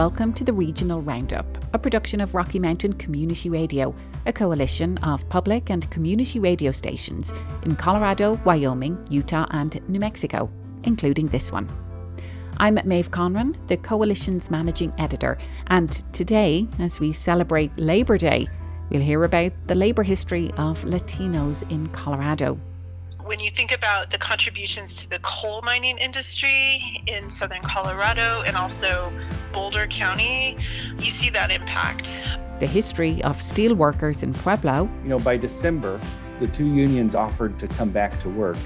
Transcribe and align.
welcome 0.00 0.32
to 0.32 0.44
the 0.44 0.52
Regional 0.54 1.02
Roundup, 1.02 1.44
a 1.74 1.78
production 1.78 2.22
of 2.22 2.34
Rocky 2.34 2.58
Mountain 2.58 2.94
Community 2.94 3.50
Radio, 3.50 3.94
a 4.24 4.32
coalition 4.32 4.96
of 5.02 5.28
public 5.28 5.68
and 5.68 5.90
community 5.90 6.40
radio 6.40 6.72
stations 6.72 7.34
in 7.64 7.76
Colorado, 7.76 8.40
Wyoming, 8.46 8.96
Utah, 9.10 9.44
and 9.50 9.78
New 9.90 10.00
Mexico, 10.00 10.50
including 10.84 11.26
this 11.26 11.52
one. 11.52 11.68
I'm 12.56 12.78
Maeve 12.86 13.10
Conran, 13.10 13.58
the 13.66 13.76
coalition's 13.76 14.50
managing 14.50 14.90
editor, 14.96 15.36
and 15.66 15.90
today, 16.14 16.66
as 16.78 16.98
we 16.98 17.12
celebrate 17.12 17.78
Labor 17.78 18.16
Day, 18.16 18.48
we'll 18.88 19.02
hear 19.02 19.24
about 19.24 19.52
the 19.66 19.74
labour 19.74 20.02
history 20.02 20.50
of 20.56 20.82
Latinos 20.84 21.70
in 21.70 21.86
Colorado 21.88 22.58
when 23.30 23.38
you 23.38 23.48
think 23.48 23.70
about 23.70 24.10
the 24.10 24.18
contributions 24.18 24.96
to 24.96 25.08
the 25.08 25.20
coal 25.20 25.62
mining 25.62 25.96
industry 25.98 27.00
in 27.06 27.30
southern 27.30 27.62
Colorado 27.62 28.42
and 28.44 28.56
also 28.56 29.12
Boulder 29.52 29.86
County, 29.86 30.58
you 30.98 31.12
see 31.12 31.30
that 31.30 31.52
impact. 31.52 32.24
The 32.58 32.66
history 32.66 33.22
of 33.22 33.40
steel 33.40 33.76
workers 33.76 34.24
in 34.24 34.34
Pueblo. 34.34 34.90
You 35.04 35.10
know, 35.10 35.20
by 35.20 35.36
December, 35.36 36.00
the 36.40 36.48
two 36.48 36.66
unions 36.66 37.14
offered 37.14 37.56
to 37.60 37.68
come 37.68 37.90
back 37.90 38.20
to 38.22 38.28
work, 38.28 38.56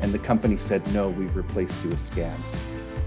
and 0.00 0.12
the 0.12 0.18
company 0.18 0.56
said, 0.56 0.84
no, 0.92 1.10
we've 1.10 1.36
replaced 1.36 1.84
you 1.84 1.90
with 1.90 2.00
scabs. 2.00 2.58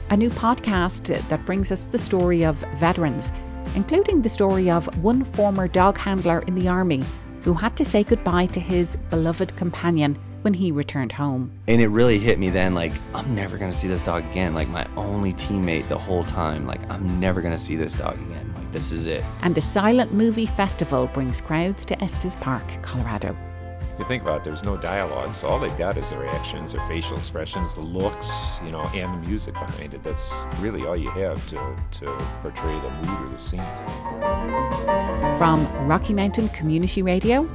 A 0.09 0.15
new 0.15 0.29
podcast 0.29 1.21
that 1.27 1.45
brings 1.45 1.69
us 1.69 1.87
the 1.87 1.99
story 1.99 2.45
of 2.45 2.55
veterans, 2.77 3.33
including 3.75 4.21
the 4.21 4.29
story 4.29 4.69
of 4.69 4.85
one 5.03 5.25
former 5.25 5.67
dog 5.67 5.97
handler 5.97 6.45
in 6.47 6.55
the 6.55 6.69
army 6.69 7.03
who 7.41 7.53
had 7.53 7.75
to 7.75 7.83
say 7.83 8.05
goodbye 8.05 8.45
to 8.45 8.61
his 8.61 8.95
beloved 9.09 9.53
companion 9.57 10.17
when 10.47 10.53
he 10.53 10.71
returned 10.71 11.11
home. 11.11 11.51
And 11.67 11.81
it 11.81 11.89
really 11.89 12.19
hit 12.19 12.39
me 12.39 12.49
then 12.49 12.73
like, 12.73 12.93
I'm 13.13 13.35
never 13.35 13.57
going 13.57 13.69
to 13.69 13.77
see 13.77 13.89
this 13.89 14.01
dog 14.01 14.23
again. 14.31 14.53
Like, 14.53 14.69
my 14.69 14.87
only 14.95 15.33
teammate 15.33 15.89
the 15.89 15.97
whole 15.97 16.23
time. 16.23 16.65
Like, 16.65 16.89
I'm 16.89 17.19
never 17.19 17.41
going 17.41 17.51
to 17.51 17.59
see 17.59 17.75
this 17.75 17.93
dog 17.95 18.13
again. 18.13 18.53
Like, 18.55 18.71
this 18.71 18.93
is 18.93 19.07
it. 19.07 19.25
And 19.41 19.57
a 19.57 19.61
silent 19.61 20.13
movie 20.13 20.45
festival 20.45 21.07
brings 21.07 21.41
crowds 21.41 21.85
to 21.87 22.01
Estes 22.01 22.37
Park, 22.37 22.63
Colorado. 22.81 23.35
You 23.99 24.05
think 24.05 24.21
about 24.21 24.37
it, 24.37 24.43
there's 24.45 24.63
no 24.63 24.77
dialogue, 24.77 25.35
so 25.35 25.47
all 25.47 25.59
they've 25.59 25.77
got 25.77 25.97
is 25.97 26.11
their 26.11 26.19
reactions, 26.19 26.71
their 26.71 26.87
facial 26.87 27.17
expressions, 27.17 27.73
the 27.73 27.81
looks, 27.81 28.61
you 28.63 28.71
know, 28.71 28.83
and 28.93 29.21
the 29.21 29.27
music 29.27 29.53
behind 29.55 29.95
it. 29.95 30.01
That's 30.01 30.31
really 30.59 30.85
all 30.85 30.95
you 30.95 31.09
have 31.09 31.45
to, 31.49 31.75
to 31.99 32.05
portray 32.41 32.79
the 32.79 32.89
mood 32.89 33.27
or 33.27 33.29
the 33.33 33.37
scene. 33.37 33.59
From 35.37 35.67
Rocky 35.89 36.13
Mountain 36.13 36.49
Community 36.49 37.01
Radio, 37.01 37.49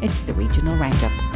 it's 0.00 0.22
the 0.22 0.32
Regional 0.32 0.76
Roundup. 0.76 1.27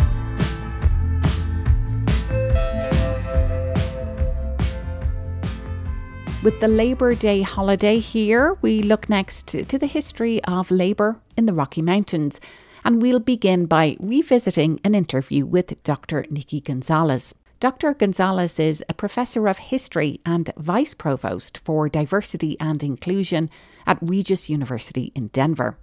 With 6.42 6.58
the 6.58 6.66
Labour 6.66 7.14
Day 7.14 7.42
holiday 7.42 8.00
here, 8.00 8.58
we 8.62 8.82
look 8.82 9.08
next 9.08 9.46
to 9.46 9.78
the 9.78 9.86
history 9.86 10.42
of 10.42 10.72
labour 10.72 11.20
in 11.36 11.46
the 11.46 11.52
Rocky 11.52 11.82
Mountains, 11.82 12.40
and 12.84 13.00
we'll 13.00 13.20
begin 13.20 13.66
by 13.66 13.96
revisiting 14.00 14.80
an 14.82 14.96
interview 14.96 15.46
with 15.46 15.80
Dr. 15.84 16.26
Nikki 16.30 16.60
Gonzalez. 16.60 17.32
Dr. 17.60 17.94
Gonzalez 17.94 18.58
is 18.58 18.82
a 18.88 18.94
professor 18.94 19.46
of 19.46 19.58
history 19.58 20.20
and 20.26 20.52
vice 20.56 20.94
provost 20.94 21.58
for 21.58 21.88
diversity 21.88 22.56
and 22.58 22.82
inclusion 22.82 23.48
at 23.86 23.98
Regis 24.02 24.50
University 24.50 25.12
in 25.14 25.28
Denver. 25.28 25.78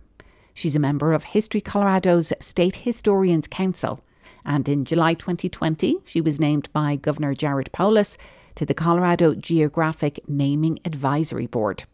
She's 0.53 0.75
a 0.75 0.79
member 0.79 1.13
of 1.13 1.23
History 1.23 1.61
Colorado's 1.61 2.33
State 2.41 2.75
Historians 2.75 3.47
Council, 3.47 4.01
and 4.43 4.67
in 4.67 4.83
July 4.83 5.13
2020, 5.13 5.99
she 6.03 6.19
was 6.19 6.37
named 6.37 6.67
by 6.73 6.97
Governor 6.97 7.33
Jared 7.33 7.71
Polis 7.71 8.17
to 8.55 8.65
the 8.65 8.73
Colorado 8.73 9.35
Geographic 9.35 10.19
Naming 10.27 10.79
Advisory 10.85 11.47
Board. 11.47 11.85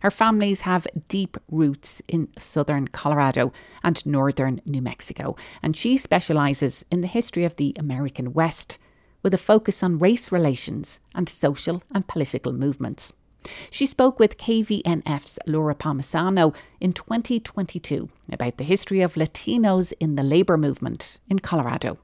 Her 0.00 0.10
families 0.10 0.60
have 0.60 0.86
deep 1.08 1.36
roots 1.50 2.02
in 2.06 2.28
southern 2.38 2.88
Colorado 2.88 3.52
and 3.82 4.04
northern 4.06 4.60
New 4.64 4.80
Mexico, 4.80 5.36
and 5.62 5.76
she 5.76 5.96
specialises 5.96 6.84
in 6.90 7.00
the 7.00 7.08
history 7.08 7.44
of 7.44 7.56
the 7.56 7.74
American 7.78 8.32
West, 8.32 8.78
with 9.22 9.34
a 9.34 9.38
focus 9.38 9.82
on 9.82 9.98
race 9.98 10.30
relations 10.30 11.00
and 11.14 11.28
social 11.28 11.82
and 11.92 12.06
political 12.06 12.52
movements. 12.52 13.12
She 13.70 13.86
spoke 13.86 14.18
with 14.18 14.38
KVNF's 14.38 15.38
Laura 15.46 15.74
Palmisano 15.74 16.54
in 16.80 16.92
2022 16.92 18.08
about 18.30 18.56
the 18.56 18.64
history 18.64 19.00
of 19.00 19.14
Latinos 19.14 19.92
in 19.98 20.16
the 20.16 20.22
labour 20.22 20.56
movement 20.56 21.18
in 21.28 21.38
Colorado 21.38 21.98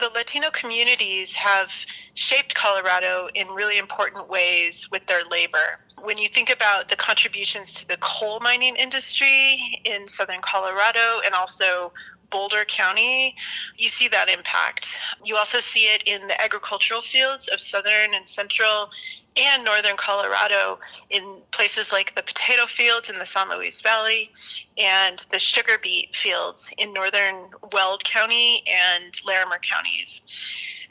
the 0.00 0.08
Latino 0.08 0.50
communities 0.50 1.34
have 1.34 1.70
shaped 2.14 2.54
Colorado 2.54 3.28
in 3.34 3.48
really 3.48 3.78
important 3.78 4.28
ways 4.28 4.90
with 4.90 5.06
their 5.06 5.24
labor. 5.30 5.78
When 6.02 6.16
you 6.16 6.28
think 6.28 6.50
about 6.50 6.88
the 6.88 6.96
contributions 6.96 7.74
to 7.74 7.88
the 7.88 7.98
coal 7.98 8.40
mining 8.40 8.76
industry 8.76 9.80
in 9.84 10.08
southern 10.08 10.40
Colorado 10.40 11.20
and 11.24 11.34
also 11.34 11.92
Boulder 12.30 12.64
County, 12.64 13.36
you 13.76 13.88
see 13.88 14.08
that 14.08 14.30
impact. 14.30 14.98
You 15.22 15.36
also 15.36 15.60
see 15.60 15.84
it 15.84 16.04
in 16.06 16.26
the 16.28 16.40
agricultural 16.40 17.02
fields 17.02 17.48
of 17.48 17.60
southern 17.60 18.14
and 18.14 18.28
central 18.28 18.90
and 19.36 19.64
northern 19.64 19.96
Colorado 19.96 20.78
in 21.08 21.38
places 21.50 21.92
like 21.92 22.14
the 22.14 22.22
potato 22.22 22.66
fields 22.66 23.10
in 23.10 23.18
the 23.18 23.26
San 23.26 23.48
Luis 23.48 23.80
Valley 23.80 24.30
and 24.76 25.24
the 25.30 25.38
sugar 25.38 25.78
beet 25.80 26.14
fields 26.14 26.72
in 26.78 26.92
northern 26.92 27.46
Weld 27.72 28.04
County 28.04 28.62
and 28.66 29.14
Larimer 29.24 29.58
counties 29.58 30.22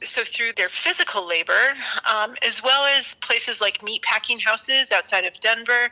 so 0.03 0.23
through 0.23 0.53
their 0.53 0.69
physical 0.69 1.27
labor, 1.27 1.73
um, 2.05 2.35
as 2.45 2.63
well 2.63 2.85
as 2.85 3.15
places 3.15 3.59
like 3.59 3.83
meat 3.83 4.01
packing 4.01 4.39
houses 4.39 4.91
outside 4.91 5.25
of 5.25 5.39
Denver 5.39 5.89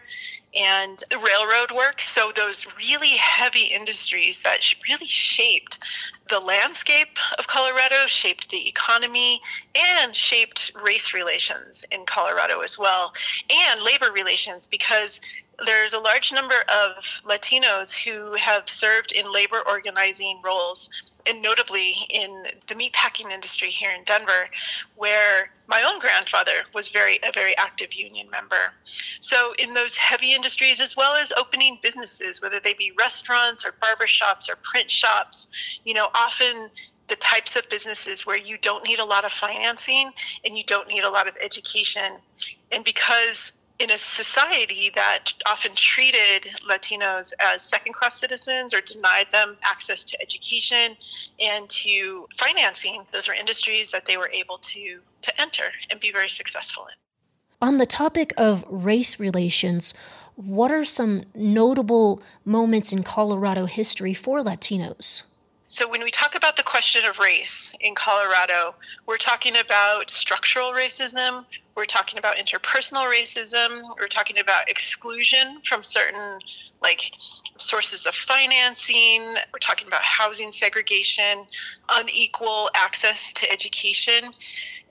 and 0.55 1.03
railroad 1.11 1.71
work. 1.71 2.01
So 2.01 2.31
those 2.35 2.65
really 2.77 3.17
heavy 3.17 3.65
industries 3.65 4.41
that 4.43 4.59
really 4.87 5.07
shaped 5.07 5.79
the 6.27 6.39
landscape 6.39 7.17
of 7.37 7.47
Colorado, 7.47 8.07
shaped 8.07 8.49
the 8.49 8.67
economy, 8.67 9.41
and 9.75 10.15
shaped 10.15 10.71
race 10.81 11.13
relations 11.13 11.85
in 11.91 12.05
Colorado 12.05 12.61
as 12.61 12.77
well, 12.77 13.13
and 13.49 13.81
labor 13.81 14.11
relations 14.11 14.67
because 14.67 15.21
there's 15.65 15.93
a 15.93 15.99
large 15.99 16.31
number 16.31 16.61
of 16.69 17.21
Latinos 17.25 17.95
who 17.95 18.33
have 18.35 18.69
served 18.69 19.11
in 19.11 19.31
labor 19.31 19.61
organizing 19.67 20.41
roles 20.43 20.89
and 21.27 21.41
notably 21.41 21.93
in 22.09 22.45
the 22.67 22.75
meatpacking 22.75 23.31
industry 23.31 23.69
here 23.69 23.91
in 23.91 24.03
Denver, 24.03 24.49
where 24.95 25.51
my 25.67 25.83
own 25.83 25.99
grandfather 25.99 26.63
was 26.73 26.87
very 26.87 27.19
a 27.23 27.31
very 27.33 27.55
active 27.57 27.93
union 27.93 28.29
member. 28.29 28.73
So 29.19 29.53
in 29.59 29.73
those 29.73 29.97
heavy 29.97 30.33
industries, 30.33 30.79
as 30.79 30.95
well 30.95 31.15
as 31.15 31.31
opening 31.31 31.79
businesses, 31.81 32.41
whether 32.41 32.59
they 32.59 32.73
be 32.73 32.91
restaurants 32.97 33.65
or 33.65 33.73
barber 33.81 34.07
shops 34.07 34.49
or 34.49 34.55
print 34.55 34.89
shops, 34.89 35.79
you 35.83 35.93
know, 35.93 36.07
often 36.13 36.69
the 37.07 37.15
types 37.15 37.55
of 37.55 37.67
businesses 37.69 38.25
where 38.25 38.37
you 38.37 38.57
don't 38.57 38.83
need 38.83 38.99
a 38.99 39.05
lot 39.05 39.23
of 39.23 39.31
financing 39.31 40.11
and 40.43 40.57
you 40.57 40.63
don't 40.65 40.87
need 40.87 41.03
a 41.03 41.09
lot 41.09 41.27
of 41.27 41.35
education. 41.41 42.03
And 42.71 42.83
because 42.83 43.53
in 43.79 43.91
a 43.91 43.97
society 43.97 44.91
that 44.95 45.33
often 45.45 45.71
treated 45.75 46.49
Latinos 46.67 47.33
as 47.39 47.61
second 47.61 47.93
class 47.93 48.19
citizens 48.19 48.73
or 48.73 48.81
denied 48.81 49.27
them 49.31 49.57
access 49.63 50.03
to 50.05 50.21
education 50.21 50.97
and 51.39 51.69
to 51.69 52.27
financing, 52.37 53.05
those 53.11 53.27
were 53.27 53.33
industries 53.33 53.91
that 53.91 54.05
they 54.05 54.17
were 54.17 54.29
able 54.29 54.57
to, 54.57 54.99
to 55.21 55.41
enter 55.41 55.71
and 55.91 55.99
be 55.99 56.11
very 56.11 56.29
successful 56.29 56.85
in. 56.87 56.93
On 57.59 57.77
the 57.77 57.85
topic 57.85 58.33
of 58.37 58.65
race 58.67 59.19
relations, 59.19 59.93
what 60.35 60.71
are 60.71 60.85
some 60.85 61.23
notable 61.33 62.21
moments 62.45 62.91
in 62.91 63.03
Colorado 63.03 63.65
history 63.65 64.13
for 64.13 64.41
Latinos? 64.43 65.23
So, 65.69 65.85
when 65.89 66.01
we 66.01 66.11
talk 66.11 66.33
about 66.35 66.55
the 66.55 66.63
question 66.63 67.03
of 67.03 67.19
race 67.19 67.75
in 67.81 67.93
Colorado, 67.93 68.73
we're 69.05 69.17
talking 69.17 69.57
about 69.57 70.09
structural 70.09 70.71
racism, 70.71 71.43
we're 71.75 71.83
talking 71.83 72.17
about 72.17 72.37
interpersonal 72.37 73.03
racism, 73.03 73.81
we're 73.99 74.07
talking 74.07 74.39
about 74.39 74.69
exclusion 74.69 75.59
from 75.65 75.83
certain, 75.83 76.39
like, 76.81 77.11
sources 77.57 78.05
of 78.05 78.15
financing, 78.15 79.23
we're 79.51 79.59
talking 79.59 79.87
about 79.87 80.03
housing 80.03 80.53
segregation, 80.53 81.45
unequal 81.89 82.69
access 82.73 83.33
to 83.33 83.51
education. 83.51 84.31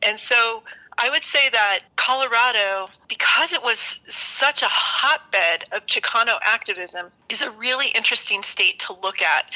And 0.02 0.18
so, 0.18 0.62
I 0.98 1.10
would 1.10 1.22
say 1.22 1.50
that 1.50 1.80
Colorado, 1.96 2.88
because 3.06 3.52
it 3.52 3.62
was 3.62 4.00
such 4.08 4.62
a 4.62 4.68
hotbed 4.68 5.64
of 5.72 5.84
Chicano 5.84 6.38
activism, 6.40 7.10
is 7.28 7.42
a 7.42 7.50
really 7.50 7.88
interesting 7.88 8.42
state 8.42 8.78
to 8.78 8.94
look 9.02 9.20
at 9.20 9.54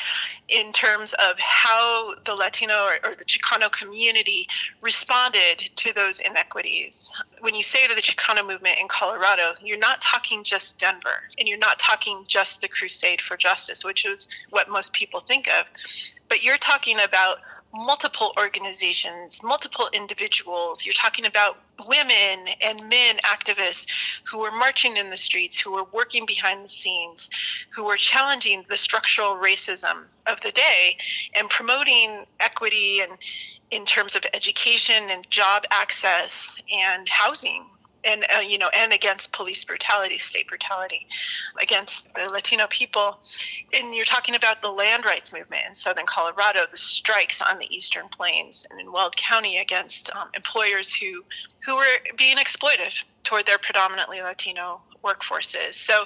in 0.49 0.71
terms 0.73 1.15
of 1.15 1.39
how 1.39 2.15
the 2.27 2.35
Latino 2.35 2.75
or, 2.75 2.99
or, 3.09 3.15
the 3.15 3.25
Chicano 3.25 3.73
community 3.73 4.47
responded 4.83 5.71
to 5.77 5.95
those 5.95 6.21
inequities. 6.21 7.15
When 7.41 7.55
you 7.55 7.63
say 7.63 7.87
that 7.87 7.95
the 7.95 8.03
Chicano 8.03 8.47
movement 8.47 8.79
in 8.79 8.89
Colorado, 8.89 9.55
you're 9.65 9.79
not 9.79 10.03
talking 10.03 10.45
just 10.45 10.77
Denver 10.77 11.23
and 11.39 11.49
you're 11.49 11.59
not 11.59 11.79
talking 11.79 12.25
just 12.27 12.61
the 12.61 12.69
Crusade 12.69 13.23
for 13.23 13.39
Justice, 13.39 13.83
which 13.83 14.05
is 14.05 14.29
what 14.51 14.69
most 14.69 14.93
people 14.93 15.21
think 15.21 15.49
of, 15.49 15.67
but 16.29 16.43
you're 16.43 16.59
talking 16.59 17.01
about 17.01 17.39
multiple 17.75 18.33
organizations, 18.39 19.43
multiple 19.43 19.89
individuals. 19.93 20.85
You're 20.85 20.93
talking 20.93 21.27
about 21.27 21.59
women 21.87 22.47
and 22.65 22.89
men 22.89 23.17
activists 23.19 23.87
who 24.25 24.39
were 24.39 24.51
marching 24.51 24.97
in 24.97 25.11
the 25.11 25.17
streets, 25.17 25.59
who 25.59 25.73
were 25.73 25.87
working 25.93 26.27
behind 26.27 26.65
the 26.65 26.69
scenes, 26.69 27.31
who 27.75 27.85
were 27.85 27.97
challenging 27.97 28.65
the 28.69 28.77
structural 28.77 29.37
racism 29.37 30.05
of 30.27 30.41
the 30.41 30.53
day 30.53 30.97
and 31.35 31.49
promoting 31.49 32.25
equity 32.41 33.01
and 33.01 33.13
in 33.71 33.85
terms 33.85 34.17
of 34.17 34.25
education 34.35 35.11
and 35.11 35.29
job 35.31 35.65
access 35.71 36.61
and 36.73 37.09
housing 37.09 37.65
and 38.05 38.25
uh, 38.37 38.41
you 38.41 38.59
know 38.59 38.71
and 38.77 38.93
against 38.93 39.33
police 39.33 39.65
brutality 39.65 40.19
state 40.19 40.49
brutality 40.49 41.07
against 41.61 42.09
the 42.15 42.31
latino 42.31 42.67
people. 42.69 43.19
And 43.75 43.95
you're 43.95 44.05
talking 44.05 44.35
about 44.35 44.63
the 44.63 44.71
land 44.71 45.05
rights 45.05 45.33
movement 45.33 45.63
in 45.69 45.75
southern 45.75 46.07
colorado 46.07 46.61
the 46.71 46.79
strikes 46.79 47.43
on 47.43 47.59
the 47.59 47.75
eastern 47.75 48.09
plains 48.09 48.67
and 48.71 48.81
in 48.81 48.93
weld 48.93 49.17
county 49.17 49.59
against 49.59 50.15
um, 50.15 50.29
employers 50.35 50.95
who 50.95 51.25
who 51.65 51.77
were 51.77 51.99
being 52.17 52.37
exploitive 52.37 53.05
toward 53.23 53.47
their 53.47 53.59
predominantly 53.59 54.21
latino 54.21 54.81
workforces 55.03 55.75
so 55.75 56.05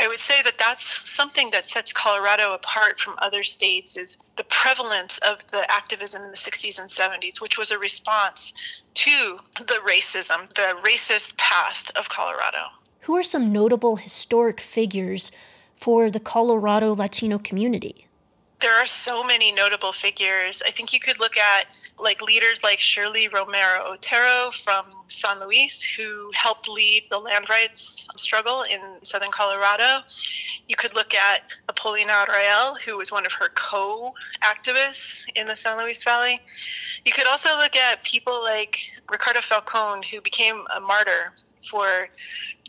I 0.00 0.08
would 0.08 0.20
say 0.20 0.40
that 0.42 0.56
that's 0.56 0.98
something 1.08 1.50
that 1.50 1.66
sets 1.66 1.92
Colorado 1.92 2.54
apart 2.54 2.98
from 2.98 3.16
other 3.18 3.42
states 3.42 3.98
is 3.98 4.16
the 4.36 4.44
prevalence 4.44 5.18
of 5.18 5.46
the 5.50 5.70
activism 5.70 6.22
in 6.22 6.30
the 6.30 6.38
60s 6.38 6.80
and 6.80 6.88
70s, 6.88 7.38
which 7.38 7.58
was 7.58 7.70
a 7.70 7.78
response 7.78 8.54
to 8.94 9.40
the 9.58 9.78
racism, 9.86 10.48
the 10.54 10.74
racist 10.82 11.36
past 11.36 11.90
of 11.96 12.08
Colorado. 12.08 12.68
Who 13.00 13.14
are 13.14 13.22
some 13.22 13.52
notable 13.52 13.96
historic 13.96 14.58
figures 14.58 15.32
for 15.74 16.10
the 16.10 16.20
Colorado 16.20 16.94
Latino 16.94 17.38
community? 17.38 18.06
there 18.60 18.74
are 18.74 18.86
so 18.86 19.24
many 19.24 19.50
notable 19.52 19.92
figures. 19.92 20.62
I 20.66 20.70
think 20.70 20.92
you 20.92 21.00
could 21.00 21.18
look 21.18 21.36
at 21.36 21.66
like 21.98 22.20
leaders 22.20 22.62
like 22.62 22.78
Shirley 22.78 23.28
Romero 23.28 23.92
Otero 23.92 24.50
from 24.50 24.84
San 25.10 25.40
Luis, 25.40 25.82
who 25.82 26.30
helped 26.34 26.68
lead 26.68 27.04
the 27.10 27.18
land 27.18 27.48
rights 27.48 28.06
struggle 28.16 28.62
in 28.62 28.80
southern 29.02 29.30
Colorado. 29.30 30.04
You 30.68 30.76
could 30.76 30.94
look 30.94 31.14
at 31.14 31.42
Apolina 31.68 32.26
Arrayel, 32.26 32.80
who 32.80 32.96
was 32.96 33.10
one 33.10 33.26
of 33.26 33.32
her 33.32 33.50
co 33.54 34.14
activists 34.42 35.24
in 35.34 35.46
the 35.46 35.56
San 35.56 35.78
Luis 35.78 36.02
Valley. 36.04 36.40
You 37.04 37.12
could 37.12 37.26
also 37.26 37.56
look 37.56 37.76
at 37.76 38.02
people 38.04 38.42
like 38.42 38.78
Ricardo 39.10 39.40
Falcon, 39.40 40.02
who 40.02 40.20
became 40.20 40.64
a 40.74 40.80
martyr 40.80 41.32
for 41.68 42.08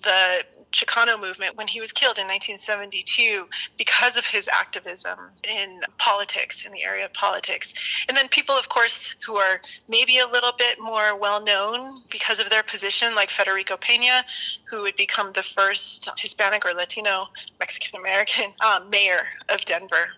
the 0.03 0.43
Chicano 0.71 1.19
movement 1.19 1.57
when 1.57 1.67
he 1.67 1.81
was 1.81 1.91
killed 1.91 2.17
in 2.17 2.27
1972 2.27 3.47
because 3.77 4.17
of 4.17 4.25
his 4.25 4.47
activism 4.47 5.17
in 5.43 5.81
politics, 5.97 6.65
in 6.65 6.71
the 6.71 6.83
area 6.83 7.05
of 7.05 7.13
politics. 7.13 7.73
And 8.07 8.15
then 8.15 8.27
people, 8.29 8.55
of 8.55 8.69
course, 8.69 9.15
who 9.25 9.35
are 9.37 9.61
maybe 9.87 10.19
a 10.19 10.27
little 10.27 10.53
bit 10.57 10.79
more 10.79 11.15
well 11.15 11.43
known 11.43 12.01
because 12.09 12.39
of 12.39 12.49
their 12.49 12.63
position, 12.63 13.15
like 13.15 13.29
Federico 13.29 13.77
Pena, 13.77 14.23
who 14.69 14.81
would 14.81 14.95
become 14.95 15.31
the 15.33 15.43
first 15.43 16.09
Hispanic 16.17 16.65
or 16.65 16.73
Latino 16.73 17.27
Mexican 17.59 17.99
American 17.99 18.53
uh, 18.61 18.79
mayor 18.89 19.27
of 19.49 19.63
Denver. 19.65 20.09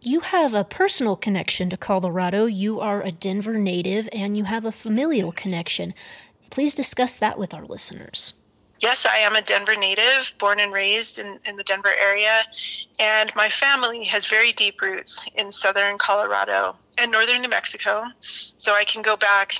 You 0.00 0.20
have 0.20 0.54
a 0.54 0.62
personal 0.62 1.16
connection 1.16 1.68
to 1.70 1.76
Colorado. 1.76 2.46
You 2.46 2.78
are 2.78 3.02
a 3.02 3.10
Denver 3.10 3.58
native 3.58 4.08
and 4.12 4.36
you 4.36 4.44
have 4.44 4.64
a 4.64 4.70
familial 4.70 5.32
connection. 5.32 5.92
Please 6.50 6.74
discuss 6.74 7.18
that 7.18 7.36
with 7.36 7.52
our 7.52 7.64
listeners. 7.64 8.34
Yes, 8.80 9.04
I 9.04 9.18
am 9.18 9.34
a 9.34 9.42
Denver 9.42 9.74
native, 9.74 10.32
born 10.38 10.60
and 10.60 10.72
raised 10.72 11.18
in, 11.18 11.40
in 11.44 11.56
the 11.56 11.64
Denver 11.64 11.92
area, 12.00 12.44
and 13.00 13.32
my 13.34 13.50
family 13.50 14.04
has 14.04 14.26
very 14.26 14.52
deep 14.52 14.80
roots 14.80 15.26
in 15.34 15.50
southern 15.50 15.98
Colorado 15.98 16.76
and 16.96 17.10
northern 17.10 17.42
New 17.42 17.48
Mexico. 17.48 18.04
So 18.20 18.74
I 18.74 18.84
can 18.84 19.02
go 19.02 19.16
back, 19.16 19.54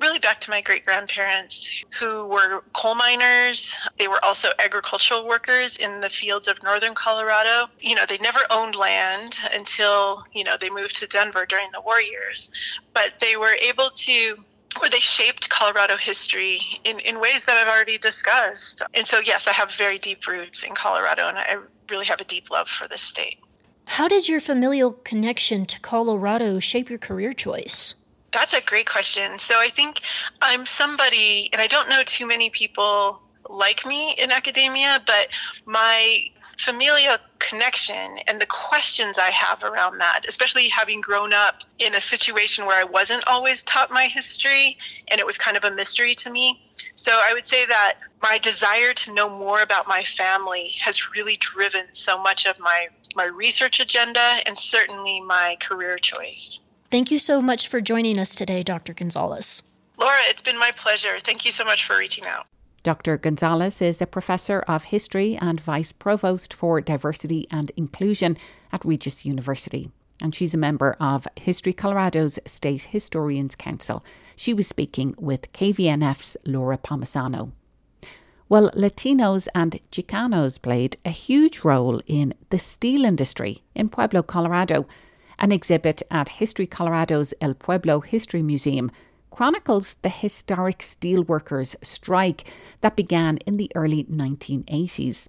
really 0.00 0.18
back 0.18 0.40
to 0.42 0.50
my 0.50 0.60
great 0.60 0.84
grandparents 0.84 1.84
who 1.98 2.26
were 2.26 2.62
coal 2.72 2.94
miners. 2.94 3.72
They 3.98 4.08
were 4.08 4.24
also 4.24 4.50
agricultural 4.58 5.26
workers 5.26 5.76
in 5.76 6.00
the 6.00 6.10
fields 6.10 6.48
of 6.48 6.62
northern 6.62 6.94
Colorado. 6.94 7.66
You 7.80 7.94
know, 7.94 8.06
they 8.08 8.18
never 8.18 8.40
owned 8.50 8.74
land 8.74 9.38
until, 9.52 10.24
you 10.32 10.44
know, 10.44 10.56
they 10.60 10.70
moved 10.70 10.96
to 10.96 11.06
Denver 11.06 11.46
during 11.46 11.70
the 11.72 11.80
war 11.80 12.00
years, 12.00 12.50
but 12.92 13.14
they 13.20 13.36
were 13.36 13.54
able 13.54 13.90
to 13.90 14.36
where 14.80 14.90
they 14.90 15.00
shaped 15.00 15.48
Colorado 15.48 15.96
history 15.96 16.60
in, 16.84 16.98
in 17.00 17.20
ways 17.20 17.44
that 17.44 17.56
I've 17.56 17.68
already 17.68 17.98
discussed. 17.98 18.82
And 18.94 19.06
so, 19.06 19.20
yes, 19.20 19.46
I 19.46 19.52
have 19.52 19.72
very 19.72 19.98
deep 19.98 20.26
roots 20.26 20.62
in 20.62 20.74
Colorado, 20.74 21.28
and 21.28 21.38
I 21.38 21.56
really 21.90 22.06
have 22.06 22.20
a 22.20 22.24
deep 22.24 22.50
love 22.50 22.68
for 22.68 22.88
this 22.88 23.02
state. 23.02 23.38
How 23.86 24.08
did 24.08 24.28
your 24.28 24.40
familial 24.40 24.92
connection 24.92 25.66
to 25.66 25.80
Colorado 25.80 26.58
shape 26.58 26.88
your 26.88 26.98
career 26.98 27.32
choice? 27.32 27.94
That's 28.32 28.54
a 28.54 28.60
great 28.60 28.88
question. 28.88 29.38
So, 29.38 29.58
I 29.58 29.68
think 29.68 30.00
I'm 30.42 30.66
somebody, 30.66 31.50
and 31.52 31.60
I 31.60 31.66
don't 31.66 31.88
know 31.88 32.02
too 32.04 32.26
many 32.26 32.50
people 32.50 33.20
like 33.48 33.84
me 33.84 34.14
in 34.18 34.30
academia, 34.30 35.02
but 35.06 35.28
my 35.66 36.24
familial 36.58 37.18
connection 37.38 38.18
and 38.26 38.40
the 38.40 38.46
questions 38.46 39.18
I 39.18 39.30
have 39.30 39.62
around 39.62 39.98
that, 39.98 40.22
especially 40.28 40.68
having 40.68 41.00
grown 41.00 41.32
up 41.32 41.62
in 41.78 41.94
a 41.94 42.00
situation 42.00 42.66
where 42.66 42.80
I 42.80 42.84
wasn't 42.84 43.26
always 43.26 43.62
taught 43.62 43.90
my 43.90 44.06
history 44.06 44.78
and 45.08 45.20
it 45.20 45.26
was 45.26 45.38
kind 45.38 45.56
of 45.56 45.64
a 45.64 45.70
mystery 45.70 46.14
to 46.16 46.30
me. 46.30 46.60
So 46.94 47.12
I 47.12 47.32
would 47.32 47.46
say 47.46 47.66
that 47.66 47.98
my 48.22 48.38
desire 48.38 48.92
to 48.94 49.12
know 49.12 49.28
more 49.28 49.60
about 49.60 49.86
my 49.86 50.02
family 50.04 50.70
has 50.80 51.12
really 51.12 51.36
driven 51.36 51.86
so 51.92 52.20
much 52.20 52.46
of 52.46 52.58
my, 52.58 52.88
my 53.14 53.24
research 53.24 53.80
agenda 53.80 54.40
and 54.46 54.56
certainly 54.56 55.20
my 55.20 55.56
career 55.60 55.98
choice. 55.98 56.60
Thank 56.90 57.10
you 57.10 57.18
so 57.18 57.40
much 57.40 57.68
for 57.68 57.80
joining 57.80 58.18
us 58.18 58.34
today, 58.34 58.62
Dr. 58.62 58.94
Gonzalez. 58.94 59.62
Laura, 59.98 60.18
it's 60.28 60.42
been 60.42 60.58
my 60.58 60.70
pleasure. 60.72 61.18
Thank 61.22 61.44
you 61.44 61.52
so 61.52 61.64
much 61.64 61.84
for 61.84 61.96
reaching 61.96 62.24
out. 62.24 62.46
Dr. 62.84 63.16
Gonzalez 63.16 63.80
is 63.80 64.02
a 64.02 64.06
professor 64.06 64.60
of 64.68 64.84
history 64.84 65.38
and 65.40 65.58
vice 65.58 65.90
provost 65.90 66.52
for 66.52 66.82
diversity 66.82 67.46
and 67.50 67.72
inclusion 67.78 68.36
at 68.72 68.84
Regis 68.84 69.24
University. 69.24 69.90
And 70.20 70.34
she's 70.34 70.52
a 70.52 70.58
member 70.58 70.94
of 71.00 71.26
History 71.36 71.72
Colorado's 71.72 72.38
State 72.44 72.82
Historians 72.82 73.54
Council. 73.56 74.04
She 74.36 74.52
was 74.52 74.68
speaking 74.68 75.14
with 75.18 75.50
KVNF's 75.54 76.36
Laura 76.44 76.76
Palmisano. 76.76 77.52
Well, 78.50 78.70
Latinos 78.72 79.48
and 79.54 79.80
Chicanos 79.90 80.60
played 80.60 80.98
a 81.06 81.10
huge 81.10 81.64
role 81.64 82.02
in 82.06 82.34
the 82.50 82.58
steel 82.58 83.06
industry 83.06 83.62
in 83.74 83.88
Pueblo, 83.88 84.22
Colorado. 84.22 84.86
An 85.38 85.52
exhibit 85.52 86.02
at 86.10 86.28
History 86.28 86.66
Colorado's 86.66 87.32
El 87.40 87.54
Pueblo 87.54 88.00
History 88.00 88.42
Museum 88.42 88.90
chronicles 89.34 89.96
the 90.02 90.08
historic 90.08 90.78
steelworkers' 90.78 91.74
strike 91.82 92.44
that 92.82 92.94
began 92.94 93.36
in 93.38 93.56
the 93.56 93.70
early 93.74 94.04
1980s. 94.04 95.28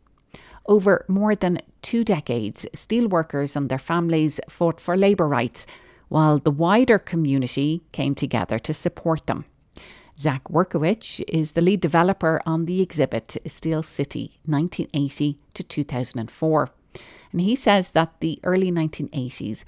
Over 0.67 1.05
more 1.07 1.35
than 1.35 1.57
two 1.81 2.03
decades, 2.03 2.67
steelworkers 2.71 3.55
and 3.55 3.67
their 3.67 3.79
families 3.79 4.39
fought 4.47 4.79
for 4.79 4.95
labour 4.95 5.27
rights, 5.27 5.65
while 6.07 6.37
the 6.37 6.51
wider 6.51 6.99
community 6.99 7.81
came 7.91 8.13
together 8.13 8.59
to 8.59 8.73
support 8.73 9.25
them. 9.25 9.45
Zach 10.19 10.43
Werkowicz 10.45 11.23
is 11.27 11.53
the 11.53 11.61
lead 11.61 11.81
developer 11.81 12.39
on 12.45 12.65
the 12.65 12.83
exhibit 12.83 13.37
Steel 13.47 13.81
City 13.81 14.39
1980 14.45 15.39
to 15.55 15.63
2004. 15.63 16.69
And 17.31 17.41
he 17.41 17.55
says 17.55 17.91
that 17.91 18.19
the 18.19 18.39
early 18.43 18.71
1980s 18.71 19.65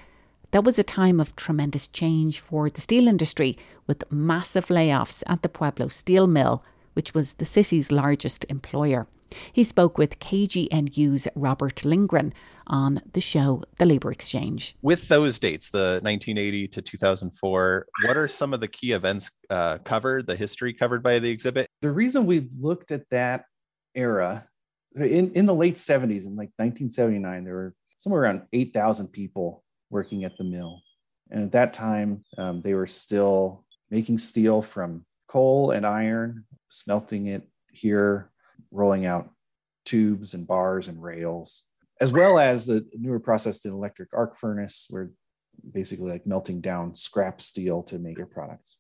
that 0.52 0.64
was 0.64 0.80
a 0.80 0.84
time 0.84 1.20
of 1.20 1.36
tremendous 1.36 1.88
change 1.88 2.40
for 2.40 2.70
the 2.70 2.82
steel 2.82 3.08
industry, 3.08 3.58
with 3.86 4.10
massive 4.12 4.68
layoffs 4.68 5.24
at 5.28 5.42
the 5.42 5.50
Pueblo 5.50 5.88
Steel 5.88 6.28
Mill, 6.28 6.64
which 6.94 7.14
was 7.14 7.34
the 7.34 7.46
city's 7.46 7.92
largest 7.92 8.46
employer. 8.50 9.08
He 9.52 9.64
spoke 9.64 9.98
with 9.98 10.20
KGNU's 10.20 11.28
Robert 11.36 11.84
Lindgren 11.84 12.34
on 12.66 13.02
the 13.14 13.22
show 13.22 13.64
The 13.78 13.86
Labour 13.86 14.12
Exchange. 14.12 14.76
With 14.82 15.08
those 15.08 15.40
dates, 15.40 15.70
the 15.70 16.00
1980 16.02 16.68
to 16.70 16.82
2004, 16.82 17.88
what 18.06 18.18
are 18.18 18.28
some 18.28 18.54
of 18.54 18.60
the 18.60 18.68
key 18.68 18.94
events 18.94 19.30
uh, 19.50 19.80
covered, 19.80 20.28
the 20.28 20.36
history 20.36 20.74
covered 20.74 21.04
by 21.04 21.20
the 21.20 21.30
exhibit? 21.30 21.68
The 21.82 21.92
reason 21.92 22.26
we 22.26 22.50
looked 22.60 22.92
at 22.92 23.04
that 23.12 23.46
era 23.96 24.46
in, 24.96 25.32
in 25.34 25.46
the 25.46 25.54
late 25.54 25.76
70s, 25.76 26.26
in 26.26 26.36
like 26.36 26.52
1979, 26.58 27.44
there 27.44 27.54
were 27.54 27.74
somewhere 27.98 28.24
around 28.24 28.44
8,000 28.54 29.08
people 29.10 29.64
working 29.90 30.24
at 30.24 30.38
the 30.38 30.44
mill. 30.44 30.82
And 31.30 31.44
at 31.44 31.52
that 31.54 31.74
time, 31.74 32.24
um, 32.38 32.62
they 32.62 32.74
were 32.74 32.88
still 32.88 33.66
making 33.90 34.18
steel 34.18 34.62
from 34.62 35.06
coal 35.28 35.72
and 35.72 35.86
iron, 35.86 36.46
smelting 36.70 37.28
it 37.28 37.48
here, 37.72 38.32
rolling 38.72 39.06
out 39.06 39.30
tubes 39.86 40.34
and 40.34 40.48
bars 40.48 40.88
and 40.88 41.02
rails, 41.02 41.64
as 42.02 42.12
well 42.12 42.40
as 42.40 42.66
the 42.66 42.86
newer 42.94 43.20
process, 43.20 43.60
the 43.60 43.70
electric 43.70 44.10
arc 44.14 44.38
furnace, 44.38 44.88
where 44.90 45.12
basically 45.74 46.12
like 46.12 46.28
melting 46.28 46.62
down 46.62 46.96
scrap 46.96 47.42
steel 47.42 47.84
to 47.84 48.00
make 48.00 48.16
their 48.16 48.26
products. 48.26 48.80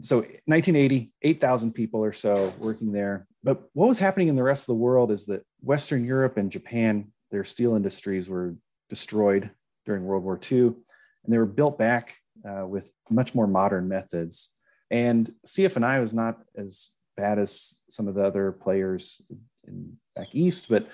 So 0.00 0.18
1980, 0.18 1.12
8,000 1.22 1.72
people 1.72 2.04
or 2.04 2.12
so 2.12 2.52
working 2.58 2.92
there. 2.92 3.26
But 3.42 3.62
what 3.72 3.88
was 3.88 3.98
happening 3.98 4.28
in 4.28 4.36
the 4.36 4.42
rest 4.42 4.64
of 4.64 4.74
the 4.74 4.82
world 4.82 5.10
is 5.10 5.26
that 5.26 5.42
Western 5.60 6.04
Europe 6.04 6.36
and 6.36 6.52
Japan, 6.52 7.12
their 7.30 7.44
steel 7.44 7.74
industries 7.74 8.28
were 8.28 8.54
destroyed 8.90 9.50
during 9.88 10.04
World 10.04 10.22
War 10.22 10.38
II, 10.52 10.66
and 10.66 10.76
they 11.32 11.38
were 11.38 11.46
built 11.46 11.78
back 11.78 12.16
uh, 12.46 12.66
with 12.66 12.92
much 13.08 13.34
more 13.34 13.46
modern 13.46 13.88
methods. 13.88 14.50
And 14.90 15.32
CF&I 15.46 15.98
was 16.00 16.12
not 16.12 16.38
as 16.56 16.90
bad 17.16 17.38
as 17.38 17.84
some 17.88 18.06
of 18.06 18.14
the 18.14 18.22
other 18.22 18.52
players 18.52 19.22
in 19.66 19.96
back 20.14 20.34
east, 20.34 20.68
but 20.68 20.86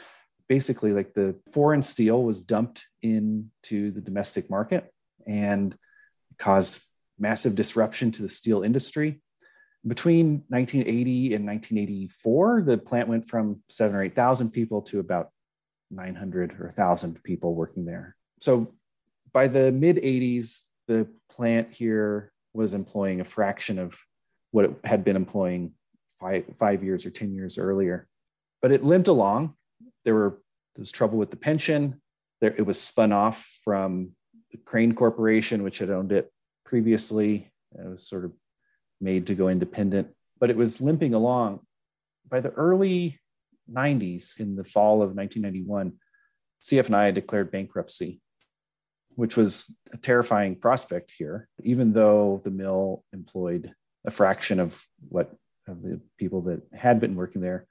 basically 0.49 0.93
like 0.93 1.13
the 1.13 1.35
foreign 1.53 1.83
steel 1.83 2.23
was 2.23 2.41
dumped 2.41 2.87
into 3.03 3.91
the 3.91 4.01
domestic 4.01 4.49
market 4.49 4.93
and 5.27 5.77
caused 6.39 6.81
massive 7.19 7.57
disruption 7.57 8.13
to 8.13 8.23
the 8.23 8.29
steel 8.29 8.63
industry. 8.63 9.21
Between 9.87 10.45
1980 10.49 11.35
and 11.35 11.47
1984, 11.47 12.63
the 12.63 12.79
plant 12.79 13.09
went 13.09 13.29
from 13.29 13.61
seven 13.69 13.97
or 13.97 14.05
8,000 14.05 14.51
people 14.51 14.83
to 14.83 15.01
about 15.01 15.31
900 15.91 16.53
or 16.61 16.67
1,000 16.67 17.23
people 17.25 17.55
working 17.55 17.85
there. 17.85 18.17
So 18.41 18.73
by 19.35 19.49
the 19.49 19.71
mid 19.73 19.97
80s, 19.97 20.63
the 20.87 21.07
plant 21.29 21.73
here 21.73 22.33
was 22.55 22.73
employing 22.73 23.21
a 23.21 23.25
fraction 23.25 23.79
of 23.79 24.01
what 24.53 24.65
it 24.65 24.71
had 24.85 25.05
been 25.05 25.17
employing 25.17 25.73
five, 26.21 26.45
five 26.57 26.85
years 26.85 27.05
or 27.05 27.11
10 27.11 27.35
years 27.35 27.59
earlier. 27.59 28.07
But 28.63 28.71
it 28.71 28.85
limped 28.85 29.09
along. 29.09 29.55
There 30.05 30.15
were 30.15 30.39
there 30.75 30.83
was 30.83 30.93
trouble 30.93 31.19
with 31.19 31.31
the 31.31 31.37
pension. 31.37 32.01
There, 32.41 32.55
it 32.57 32.63
was 32.63 32.81
spun 32.81 33.13
off 33.13 33.61
from 33.65 34.13
the 34.51 34.59
Crane 34.59 34.95
Corporation, 34.95 35.63
which 35.63 35.79
had 35.79 35.91
owned 35.91 36.13
it 36.13 36.33
previously. 36.65 37.51
It 37.79 37.89
was 37.89 38.07
sort 38.09 38.25
of 38.25 38.33
made 39.01 39.27
to 39.27 39.35
go 39.35 39.49
independent, 39.49 40.09
but 40.41 40.51
it 40.51 40.57
was 40.57 40.81
limping 40.81 41.15
along. 41.15 41.61
By 42.29 42.41
the 42.41 42.51
early 42.51 43.21
90s, 43.73 44.39
in 44.41 44.57
the 44.57 44.65
fall 44.65 45.03
of 45.03 45.15
1991, 45.15 45.93
CF&I 46.63 47.11
declared 47.11 47.53
bankruptcy, 47.53 48.21
which 49.17 49.37
was 49.37 49.75
a 49.93 49.97
terrifying 49.97 50.57
prospect 50.57 51.13
here, 51.17 51.49
even 51.63 51.93
though 51.93 52.41
the 52.45 52.51
mill 52.51 53.05
employed 53.13 53.73
a 54.05 54.11
fraction 54.11 54.61
of 54.61 54.85
what 55.09 55.35
of 55.67 55.83
the 55.83 56.01
people 56.19 56.43
that 56.43 56.61
had 56.75 57.01
been 57.01 57.15
working 57.15 57.41
there. 57.41 57.67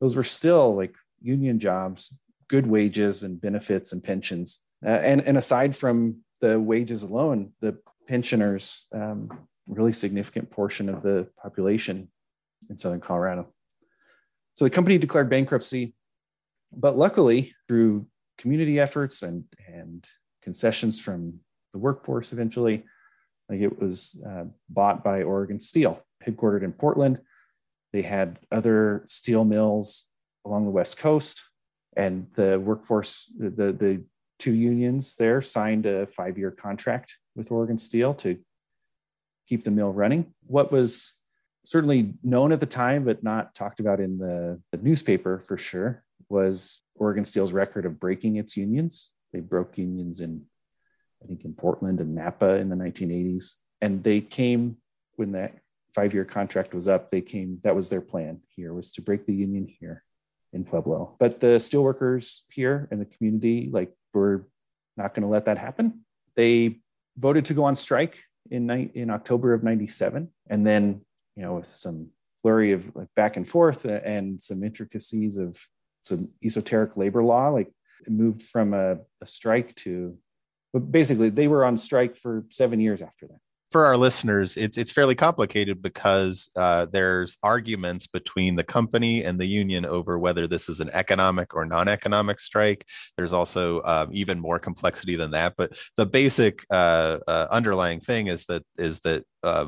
Those 0.00 0.16
were 0.16 0.24
still 0.24 0.74
like 0.76 0.94
union 1.20 1.58
jobs, 1.58 2.16
good 2.48 2.66
wages 2.66 3.22
and 3.22 3.40
benefits 3.40 3.92
and 3.92 4.04
pensions. 4.04 4.62
Uh, 4.84 4.90
and, 4.90 5.22
and 5.22 5.36
aside 5.36 5.76
from 5.76 6.18
the 6.40 6.60
wages 6.60 7.02
alone, 7.02 7.52
the 7.60 7.78
pensioners, 8.06 8.86
um, 8.92 9.30
really 9.66 9.92
significant 9.92 10.50
portion 10.50 10.88
of 10.88 11.02
the 11.02 11.28
population 11.42 12.08
in 12.70 12.78
Southern 12.78 13.00
Colorado. 13.00 13.52
So 14.54 14.64
the 14.64 14.70
company 14.70 14.98
declared 14.98 15.30
bankruptcy, 15.30 15.94
but 16.72 16.96
luckily, 16.96 17.54
through 17.66 18.06
community 18.38 18.78
efforts 18.78 19.22
and, 19.22 19.44
and 19.66 20.06
concessions 20.48 20.98
from 20.98 21.38
the 21.74 21.78
workforce 21.78 22.32
eventually, 22.32 22.82
like 23.50 23.60
it 23.60 23.78
was 23.78 24.22
uh, 24.26 24.44
bought 24.70 25.04
by 25.04 25.22
Oregon 25.22 25.60
Steel, 25.60 26.02
headquartered 26.26 26.62
in 26.62 26.72
Portland. 26.72 27.18
They 27.92 28.00
had 28.00 28.38
other 28.50 29.04
steel 29.08 29.44
mills 29.44 30.04
along 30.46 30.64
the 30.64 30.70
West 30.70 30.96
Coast, 30.96 31.42
and 31.98 32.28
the 32.34 32.58
workforce, 32.58 33.30
the, 33.38 33.50
the 33.84 34.02
two 34.38 34.54
unions 34.54 35.16
there 35.16 35.42
signed 35.42 35.84
a 35.84 36.06
five 36.06 36.38
year 36.38 36.50
contract 36.50 37.18
with 37.36 37.52
Oregon 37.52 37.78
Steel 37.78 38.14
to 38.14 38.38
keep 39.50 39.64
the 39.64 39.70
mill 39.70 39.92
running. 39.92 40.32
What 40.46 40.72
was 40.72 41.12
certainly 41.66 42.14
known 42.22 42.52
at 42.52 42.60
the 42.60 42.72
time, 42.84 43.04
but 43.04 43.22
not 43.22 43.54
talked 43.54 43.80
about 43.80 44.00
in 44.00 44.16
the, 44.16 44.62
the 44.72 44.78
newspaper 44.78 45.44
for 45.46 45.58
sure, 45.58 46.02
was 46.30 46.80
Oregon 46.94 47.26
Steel's 47.26 47.52
record 47.52 47.84
of 47.84 48.00
breaking 48.00 48.36
its 48.36 48.56
unions. 48.56 49.12
They 49.32 49.40
broke 49.40 49.78
unions 49.78 50.20
in, 50.20 50.42
I 51.22 51.26
think, 51.26 51.44
in 51.44 51.54
Portland 51.54 52.00
and 52.00 52.14
Napa 52.14 52.54
in 52.56 52.68
the 52.68 52.76
1980s. 52.76 53.54
And 53.80 54.02
they 54.02 54.20
came 54.20 54.76
when 55.16 55.32
that 55.32 55.54
five 55.94 56.14
year 56.14 56.24
contract 56.24 56.74
was 56.74 56.88
up, 56.88 57.10
they 57.10 57.20
came, 57.20 57.58
that 57.62 57.74
was 57.74 57.88
their 57.88 58.00
plan 58.00 58.40
here, 58.54 58.72
was 58.72 58.92
to 58.92 59.02
break 59.02 59.26
the 59.26 59.34
union 59.34 59.66
here 59.80 60.04
in 60.52 60.64
Pueblo. 60.64 61.16
But 61.18 61.40
the 61.40 61.58
steelworkers 61.58 62.42
here 62.50 62.88
in 62.90 62.98
the 62.98 63.04
community, 63.04 63.68
like, 63.72 63.92
were 64.14 64.48
not 64.96 65.14
going 65.14 65.22
to 65.22 65.28
let 65.28 65.46
that 65.46 65.58
happen. 65.58 66.04
They 66.36 66.80
voted 67.16 67.44
to 67.46 67.54
go 67.54 67.64
on 67.64 67.74
strike 67.74 68.18
in, 68.50 68.70
in 68.70 69.10
October 69.10 69.52
of 69.52 69.62
97. 69.62 70.28
And 70.48 70.66
then 70.66 71.02
you 71.38 71.44
know, 71.44 71.54
with 71.54 71.68
some 71.68 72.08
flurry 72.42 72.72
of 72.72 72.94
like 72.96 73.06
back 73.14 73.36
and 73.36 73.46
forth 73.46 73.86
uh, 73.86 74.00
and 74.04 74.42
some 74.42 74.64
intricacies 74.64 75.38
of 75.38 75.56
some 76.02 76.30
esoteric 76.44 76.96
labor 76.96 77.22
law, 77.22 77.50
like 77.50 77.70
moved 78.06 78.42
from 78.42 78.74
a, 78.74 78.98
a 79.20 79.26
strike 79.26 79.74
to, 79.76 80.16
but 80.72 80.90
basically 80.90 81.30
they 81.30 81.48
were 81.48 81.64
on 81.64 81.76
strike 81.76 82.16
for 82.16 82.44
seven 82.50 82.80
years 82.80 83.02
after 83.02 83.26
that 83.26 83.40
for 83.70 83.84
our 83.84 83.96
listeners, 83.96 84.56
it's 84.56 84.78
it's 84.78 84.90
fairly 84.90 85.14
complicated 85.14 85.82
because 85.82 86.48
uh, 86.56 86.86
there's 86.90 87.36
arguments 87.42 88.06
between 88.06 88.56
the 88.56 88.64
company 88.64 89.24
and 89.24 89.38
the 89.38 89.46
union 89.46 89.84
over 89.84 90.18
whether 90.18 90.46
this 90.46 90.68
is 90.68 90.80
an 90.80 90.88
economic 90.92 91.54
or 91.54 91.66
non-economic 91.66 92.40
strike. 92.40 92.86
There's 93.16 93.34
also 93.34 93.80
uh, 93.80 94.06
even 94.10 94.40
more 94.40 94.58
complexity 94.58 95.16
than 95.16 95.32
that, 95.32 95.54
but 95.58 95.76
the 95.96 96.06
basic 96.06 96.64
uh, 96.70 97.18
uh 97.26 97.48
underlying 97.50 98.00
thing 98.00 98.28
is 98.28 98.46
that 98.46 98.62
is 98.78 99.00
that 99.00 99.24
uh, 99.42 99.66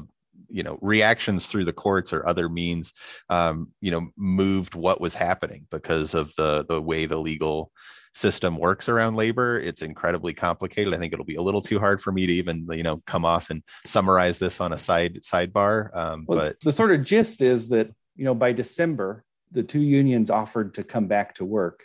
you 0.51 0.63
know 0.63 0.79
reactions 0.81 1.47
through 1.47 1.65
the 1.65 1.73
courts 1.73 2.13
or 2.13 2.27
other 2.27 2.49
means 2.49 2.93
um, 3.29 3.69
you 3.81 3.91
know 3.91 4.09
moved 4.17 4.75
what 4.75 5.01
was 5.01 5.15
happening 5.15 5.67
because 5.71 6.15
of 6.15 6.35
the 6.37 6.65
the 6.69 6.81
way 6.81 7.07
the 7.07 7.19
legal 7.19 7.73
system 8.13 8.57
works 8.57 8.89
around 8.89 9.15
labor. 9.17 9.59
It's 9.61 9.83
incredibly 9.83 10.35
complicated. 10.35 10.93
I 10.93 10.99
think 10.99 11.13
it'll 11.13 11.25
be 11.25 11.37
a 11.37 11.43
little 11.43 11.63
too 11.63 11.79
hard 11.79 12.01
for 12.01 12.13
me 12.13 12.27
to 12.27 12.33
even 12.33 12.67
you 12.73 12.83
know 12.83 13.03
come 13.07 13.25
off 13.25 13.51
and 13.51 13.63
summarize 13.87 14.39
this 14.39 14.61
on 14.61 14.73
a 14.73 14.79
side 14.79 15.21
sidebar 15.23 15.97
um, 15.97 16.25
well, 16.27 16.39
but 16.39 16.61
the 16.63 16.73
sort 16.73 16.93
of 16.93 17.05
gist 17.05 17.43
is 17.43 17.69
that 17.69 17.91
you 18.17 18.25
know 18.25 18.35
by 18.35 18.53
december 18.53 19.25
the 19.53 19.63
two 19.63 19.81
unions 19.81 20.31
offered 20.31 20.75
to 20.75 20.83
come 20.83 21.07
back 21.07 21.35
to 21.35 21.45
work 21.45 21.85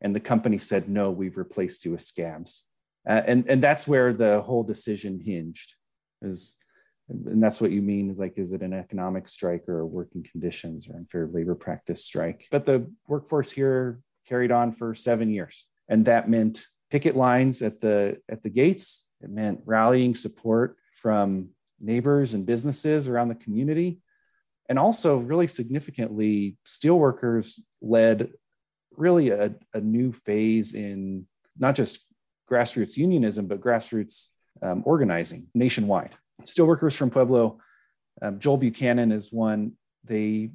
and 0.00 0.14
the 0.14 0.20
company 0.20 0.58
said 0.58 0.88
no 0.88 1.10
we've 1.10 1.36
replaced 1.36 1.84
you 1.84 1.92
with 1.92 2.02
scabs 2.02 2.64
uh, 3.08 3.22
and 3.26 3.48
and 3.48 3.62
that's 3.62 3.86
where 3.86 4.12
the 4.12 4.40
whole 4.42 4.62
decision 4.62 5.20
hinged 5.20 5.74
is 6.22 6.56
and 7.10 7.42
that's 7.42 7.60
what 7.60 7.70
you 7.70 7.82
mean 7.82 8.10
is 8.10 8.18
like 8.18 8.38
is 8.38 8.52
it 8.52 8.62
an 8.62 8.72
economic 8.72 9.28
strike 9.28 9.68
or 9.68 9.80
a 9.80 9.86
working 9.86 10.26
conditions 10.30 10.88
or 10.88 10.96
unfair 10.96 11.28
labor 11.32 11.54
practice 11.54 12.04
strike? 12.04 12.46
But 12.50 12.66
the 12.66 12.90
workforce 13.08 13.50
here 13.50 14.00
carried 14.28 14.52
on 14.52 14.72
for 14.72 14.94
seven 14.94 15.30
years. 15.30 15.66
And 15.88 16.04
that 16.04 16.28
meant 16.28 16.64
picket 16.90 17.16
lines 17.16 17.62
at 17.62 17.80
the 17.80 18.18
at 18.28 18.42
the 18.42 18.50
gates. 18.50 19.06
It 19.22 19.30
meant 19.30 19.60
rallying 19.64 20.14
support 20.14 20.76
from 20.94 21.50
neighbors 21.80 22.34
and 22.34 22.46
businesses 22.46 23.08
around 23.08 23.28
the 23.28 23.34
community. 23.34 24.00
And 24.68 24.78
also 24.78 25.18
really 25.18 25.48
significantly 25.48 26.56
steelworkers 26.66 27.60
led 27.82 28.30
really 28.96 29.30
a, 29.30 29.54
a 29.74 29.80
new 29.80 30.12
phase 30.12 30.74
in 30.74 31.26
not 31.58 31.74
just 31.74 32.06
grassroots 32.48 32.96
unionism 32.96 33.46
but 33.46 33.60
grassroots 33.60 34.28
um, 34.62 34.82
organizing 34.84 35.46
nationwide 35.54 36.16
steelworkers 36.44 36.96
from 36.96 37.10
Pueblo. 37.10 37.58
Um, 38.22 38.38
Joel 38.38 38.58
Buchanan 38.58 39.12
is 39.12 39.32
one. 39.32 39.72
They 40.04 40.50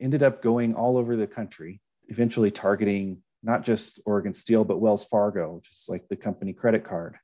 ended 0.00 0.22
up 0.22 0.42
going 0.42 0.74
all 0.74 0.96
over 0.96 1.16
the 1.16 1.26
country, 1.26 1.80
eventually 2.08 2.50
targeting 2.50 3.22
not 3.42 3.64
just 3.64 4.00
Oregon 4.06 4.34
Steel, 4.34 4.64
but 4.64 4.78
Wells 4.78 5.04
Fargo, 5.04 5.56
which 5.56 5.70
is 5.70 5.86
like 5.88 6.08
the 6.08 6.16
company 6.16 6.52
credit 6.52 6.84
card, 6.84 7.16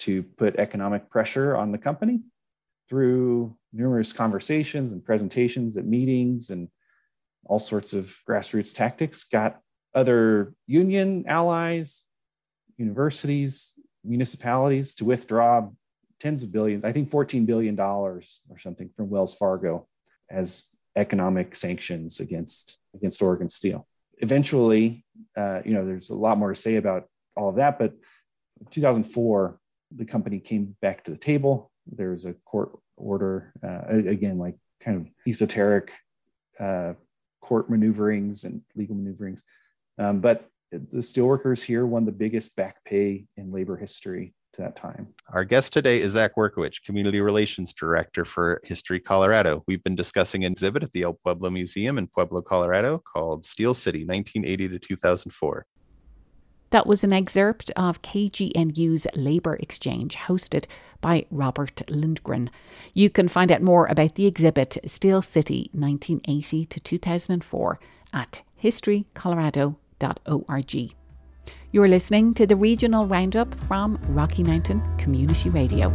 to 0.00 0.22
put 0.22 0.56
economic 0.56 1.10
pressure 1.10 1.56
on 1.56 1.72
the 1.72 1.78
company 1.78 2.20
through 2.88 3.56
numerous 3.72 4.12
conversations 4.12 4.92
and 4.92 5.04
presentations 5.04 5.76
at 5.76 5.86
meetings 5.86 6.50
and 6.50 6.68
all 7.46 7.58
sorts 7.58 7.92
of 7.94 8.16
grassroots 8.28 8.74
tactics. 8.74 9.24
Got 9.24 9.60
other 9.94 10.54
union 10.66 11.24
allies, 11.26 12.04
universities, 12.76 13.78
municipalities 14.04 14.94
to 14.96 15.04
withdraw 15.04 15.68
tens 16.20 16.42
of 16.42 16.52
billions, 16.52 16.84
I 16.84 16.92
think 16.92 17.10
$14 17.10 17.46
billion 17.46 17.78
or 17.78 18.22
something 18.56 18.90
from 18.96 19.10
Wells 19.10 19.34
Fargo 19.34 19.86
as 20.30 20.64
economic 20.96 21.54
sanctions 21.54 22.20
against, 22.20 22.78
against 22.94 23.20
Oregon 23.20 23.48
Steel. 23.48 23.86
Eventually, 24.18 25.04
uh, 25.36 25.60
you 25.64 25.74
know, 25.74 25.84
there's 25.84 26.10
a 26.10 26.14
lot 26.14 26.38
more 26.38 26.50
to 26.50 26.60
say 26.60 26.76
about 26.76 27.08
all 27.36 27.48
of 27.48 27.56
that, 27.56 27.78
but 27.78 27.94
2004, 28.70 29.58
the 29.96 30.04
company 30.04 30.38
came 30.38 30.76
back 30.80 31.04
to 31.04 31.10
the 31.10 31.16
table. 31.16 31.70
There 31.86 32.10
was 32.10 32.24
a 32.24 32.34
court 32.44 32.70
order, 32.96 33.52
uh, 33.62 33.82
again, 33.88 34.38
like 34.38 34.56
kind 34.80 34.96
of 34.96 35.08
esoteric 35.26 35.92
uh, 36.60 36.94
court 37.40 37.68
maneuverings 37.68 38.44
and 38.44 38.62
legal 38.74 38.94
maneuverings. 38.94 39.42
Um, 39.98 40.20
but 40.20 40.48
the 40.70 40.98
steelworkers 40.98 41.62
here 41.62 41.86
won 41.86 42.04
the 42.04 42.12
biggest 42.12 42.56
back 42.56 42.84
pay 42.84 43.26
in 43.36 43.52
labor 43.52 43.76
history 43.76 44.34
to 44.54 44.62
that 44.62 44.76
time. 44.76 45.08
Our 45.32 45.44
guest 45.44 45.72
today 45.72 46.00
is 46.00 46.12
Zach 46.12 46.36
Werkowich, 46.36 46.84
Community 46.84 47.20
Relations 47.20 47.72
Director 47.72 48.24
for 48.24 48.60
History 48.64 49.00
Colorado. 49.00 49.64
We've 49.66 49.82
been 49.82 49.96
discussing 49.96 50.44
an 50.44 50.52
exhibit 50.52 50.82
at 50.82 50.92
the 50.92 51.02
El 51.02 51.14
Pueblo 51.14 51.50
Museum 51.50 51.98
in 51.98 52.06
Pueblo, 52.06 52.42
Colorado 52.42 52.98
called 52.98 53.44
Steel 53.44 53.74
City, 53.74 54.04
1980 54.04 54.68
to 54.68 54.78
2004. 54.78 55.66
That 56.70 56.86
was 56.86 57.04
an 57.04 57.12
excerpt 57.12 57.70
of 57.76 58.00
KGNU's 58.02 59.06
Labour 59.14 59.56
Exchange, 59.60 60.16
hosted 60.16 60.66
by 61.00 61.26
Robert 61.30 61.88
Lindgren. 61.88 62.50
You 62.94 63.10
can 63.10 63.28
find 63.28 63.52
out 63.52 63.62
more 63.62 63.86
about 63.86 64.16
the 64.16 64.26
exhibit 64.26 64.78
Steel 64.86 65.22
City 65.22 65.70
1980 65.72 66.64
to 66.64 66.80
2004 66.80 67.78
at 68.12 68.42
historycolorado.org. 68.60 70.94
You're 71.72 71.88
listening 71.88 72.34
to 72.34 72.46
the 72.46 72.56
regional 72.56 73.06
roundup 73.06 73.54
from 73.66 73.98
Rocky 74.08 74.42
Mountain 74.42 74.82
Community 74.96 75.50
Radio. 75.50 75.92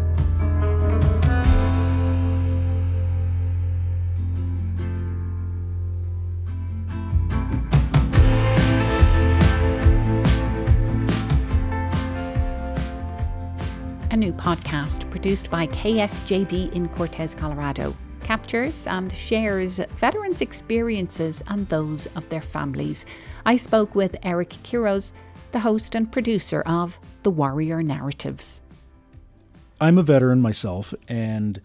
a 14.12 14.18
new 14.18 14.34
podcast 14.34 15.10
produced 15.12 15.52
by 15.52 15.68
KSJD 15.68 16.74
in 16.74 16.88
Cortez, 16.90 17.36
Colorado, 17.36 17.96
captures 18.24 18.88
and 18.88 19.12
shares 19.12 19.80
veterans' 19.98 20.42
experiences 20.42 21.44
and 21.48 21.70
those 21.70 22.08
of 22.16 22.28
their 22.30 22.42
families. 22.42 23.06
I 23.46 23.56
spoke 23.56 23.94
with 23.94 24.16
Eric 24.24 24.50
Quiroz, 24.64 25.14
the 25.52 25.60
host 25.60 25.96
and 25.96 26.12
producer 26.12 26.62
of 26.62 27.00
The 27.24 27.32
Warrior 27.32 27.82
Narratives. 27.84 28.62
I'm 29.82 29.98
a 29.98 30.04
veteran 30.04 30.42
myself, 30.42 30.94
and 31.08 31.62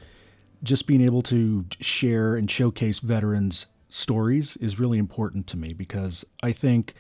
just 0.63 0.87
being 0.87 1.03
able 1.03 1.23
to 1.23 1.67
share 1.81 2.37
and 2.37 2.51
showcase 2.51 3.01
veterans' 3.01 3.67
stories 3.89 4.57
is 4.57 4.79
really 4.79 4.99
important 4.99 5.47
to 5.49 5.57
me 5.57 5.73
because 5.73 6.25
I 6.43 6.53
think 6.53 6.95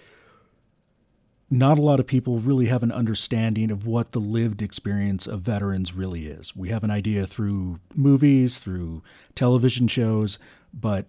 not 1.51 1.79
a 1.79 1.83
lot 1.83 2.01
of 2.01 2.07
people 2.07 2.41
really 2.41 2.67
have 2.67 2.83
an 2.83 2.93
understanding 2.93 3.71
of 3.71 3.87
what 3.87 4.13
the 4.13 4.21
lived 4.21 4.61
experience 4.61 5.27
of 5.27 5.41
veterans 5.41 5.95
really 5.95 6.27
is. 6.27 6.55
We 6.57 6.71
have 6.71 6.85
an 6.85 6.91
idea 6.91 7.27
through 7.27 7.81
movies, 7.95 8.59
through 8.59 9.03
television 9.35 9.87
shows, 9.89 10.39
but 10.73 11.07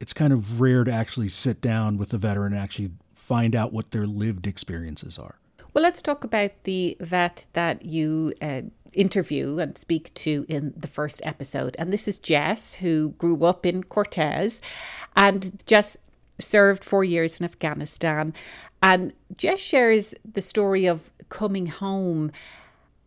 it's 0.00 0.12
kind 0.12 0.32
of 0.32 0.60
rare 0.60 0.84
to 0.84 0.92
actually 0.92 1.28
sit 1.28 1.60
down 1.60 1.96
with 1.96 2.12
a 2.12 2.18
veteran 2.18 2.52
and 2.52 2.62
actually 2.62 2.90
find 3.24 3.56
out 3.56 3.72
what 3.72 3.90
their 3.90 4.06
lived 4.06 4.46
experiences 4.46 5.18
are. 5.18 5.38
Well, 5.72 5.82
let's 5.82 6.02
talk 6.02 6.22
about 6.22 6.52
the 6.64 6.96
vet 7.00 7.46
that 7.54 7.84
you 7.84 8.32
uh, 8.40 8.62
interview 8.92 9.58
and 9.58 9.76
speak 9.76 10.14
to 10.14 10.46
in 10.48 10.72
the 10.76 10.86
first 10.86 11.20
episode. 11.24 11.74
And 11.78 11.92
this 11.92 12.06
is 12.06 12.18
Jess, 12.18 12.76
who 12.76 13.10
grew 13.18 13.44
up 13.44 13.66
in 13.66 13.82
Cortez 13.82 14.60
and 15.16 15.58
just 15.66 15.96
served 16.38 16.84
four 16.84 17.02
years 17.02 17.40
in 17.40 17.44
Afghanistan 17.44 18.34
and 18.84 19.14
Jess 19.34 19.60
shares 19.60 20.14
the 20.30 20.42
story 20.42 20.84
of 20.84 21.10
coming 21.30 21.68
home 21.68 22.30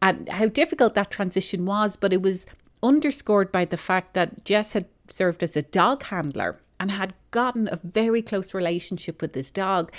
and 0.02 0.28
how 0.28 0.48
difficult 0.48 0.96
that 0.96 1.12
transition 1.12 1.68
was, 1.68 1.96
but 1.96 2.12
it 2.12 2.24
was 2.24 2.48
underscored 2.82 3.52
by 3.52 3.64
the 3.64 3.78
fact 3.78 4.16
that 4.16 4.44
Jess 4.44 4.74
had 4.74 4.88
served 5.08 5.44
as 5.44 5.56
a 5.56 5.62
dog 5.62 6.02
handler 6.06 6.60
and 6.80 6.92
had 6.92 7.14
gotten 7.32 7.68
a 7.72 7.80
very 7.84 8.22
close 8.22 8.54
relationship 8.54 9.22
with 9.22 9.34
this 9.34 9.52
dog. 9.52 9.92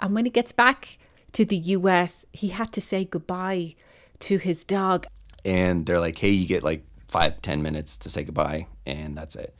And 0.00 0.14
when 0.14 0.24
he 0.24 0.30
gets 0.30 0.52
back 0.52 0.98
to 1.32 1.44
the 1.44 1.56
US, 1.56 2.26
he 2.32 2.48
had 2.48 2.72
to 2.72 2.80
say 2.80 3.04
goodbye 3.04 3.74
to 4.20 4.38
his 4.38 4.64
dog. 4.64 5.06
And 5.44 5.86
they're 5.86 6.00
like, 6.00 6.18
hey, 6.18 6.30
you 6.30 6.46
get 6.46 6.62
like 6.62 6.84
five, 7.08 7.42
ten 7.42 7.62
minutes 7.62 7.98
to 7.98 8.10
say 8.10 8.24
goodbye, 8.24 8.66
and 8.86 9.16
that's 9.16 9.36
it. 9.36 9.54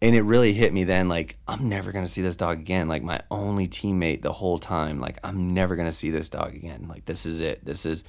And 0.00 0.16
it 0.16 0.22
really 0.22 0.52
hit 0.52 0.72
me 0.72 0.82
then 0.82 1.08
like 1.08 1.36
i'm 1.46 1.68
never 1.68 1.92
to 2.04 2.10
see 2.10 2.22
this 2.22 2.34
dog 2.34 2.58
again. 2.58 2.88
Like 2.88 3.04
my 3.04 3.20
only 3.30 3.68
teammate 3.68 4.22
the 4.22 4.32
whole 4.32 4.58
time 4.58 4.98
like 4.98 5.16
i'm 5.22 5.54
never 5.54 5.76
to 5.86 5.92
see 5.92 6.10
this 6.10 6.28
dog 6.28 6.56
again. 6.56 6.86
Like 6.88 7.04
this 7.04 7.24
is 7.24 7.40
it. 7.40 7.64
This 7.64 7.86
is 7.86 8.02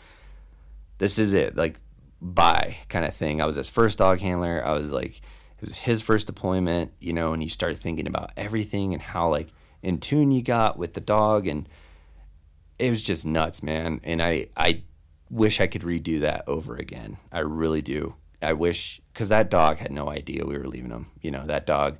this 0.97 1.19
is 1.19 1.33
it. 1.33 1.55
Like 1.55 1.79
bye 2.19 2.77
kind 2.89 3.05
of 3.05 3.13
thing. 3.15 3.41
I 3.41 3.45
was 3.45 3.57
his 3.57 3.69
first 3.69 3.99
dog 3.99 4.19
handler. 4.21 4.65
I 4.65 4.71
was 4.71 4.91
like 4.91 5.21
was 5.63 5.77
his 5.77 6.01
first 6.01 6.27
deployment 6.27 6.91
you 6.99 7.13
know 7.13 7.33
and 7.33 7.41
you 7.43 7.49
start 7.49 7.75
thinking 7.75 8.07
about 8.07 8.31
everything 8.37 8.93
and 8.93 9.01
how 9.01 9.29
like 9.29 9.49
in 9.81 9.99
tune 9.99 10.31
you 10.31 10.41
got 10.41 10.77
with 10.77 10.93
the 10.93 11.01
dog 11.01 11.47
and 11.47 11.67
it 12.79 12.89
was 12.89 13.01
just 13.01 13.25
nuts 13.25 13.63
man 13.63 13.99
and 14.03 14.21
i 14.21 14.47
i 14.55 14.81
wish 15.29 15.59
i 15.59 15.67
could 15.67 15.81
redo 15.81 16.19
that 16.19 16.43
over 16.47 16.75
again 16.75 17.17
i 17.31 17.39
really 17.39 17.81
do 17.81 18.13
I 18.43 18.53
wish 18.53 19.01
because 19.11 19.29
that 19.29 19.49
dog 19.49 19.77
had 19.77 19.91
no 19.91 20.09
idea 20.09 20.45
we 20.45 20.57
were 20.57 20.67
leaving 20.67 20.91
him. 20.91 21.07
You 21.21 21.31
know, 21.31 21.45
that 21.45 21.65
dog 21.65 21.97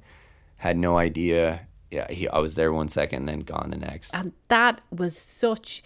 had 0.58 0.78
no 0.78 0.98
idea. 0.98 1.68
Yeah, 1.90 2.12
he, 2.12 2.28
I 2.28 2.40
was 2.40 2.56
there 2.56 2.74
one 2.74 2.90
second, 2.90 3.20
and 3.20 3.30
then 3.30 3.40
gone 3.42 3.70
the 3.70 3.78
next. 3.78 4.14
And 4.14 4.34
that 4.50 4.82
was 4.92 5.18
such 5.18 5.84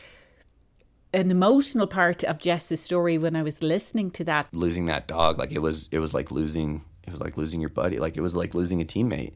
an 1.13 1.31
emotional 1.31 1.87
part 1.87 2.23
of 2.23 2.39
Jess's 2.39 2.81
story 2.81 3.17
when 3.17 3.35
I 3.35 3.43
was 3.43 3.61
listening 3.61 4.11
to 4.11 4.23
that. 4.25 4.47
Losing 4.53 4.85
that 4.85 5.07
dog, 5.07 5.37
like 5.37 5.51
it 5.51 5.61
was, 5.61 5.89
it 5.91 5.99
was 5.99 6.13
like 6.13 6.31
losing, 6.31 6.83
it 7.07 7.11
was 7.11 7.21
like 7.21 7.37
losing 7.37 7.61
your 7.61 7.69
buddy. 7.69 7.99
Like 7.99 8.17
it 8.17 8.21
was 8.21 8.35
like 8.35 8.53
losing 8.53 8.81
a 8.81 8.85
teammate. 8.85 9.33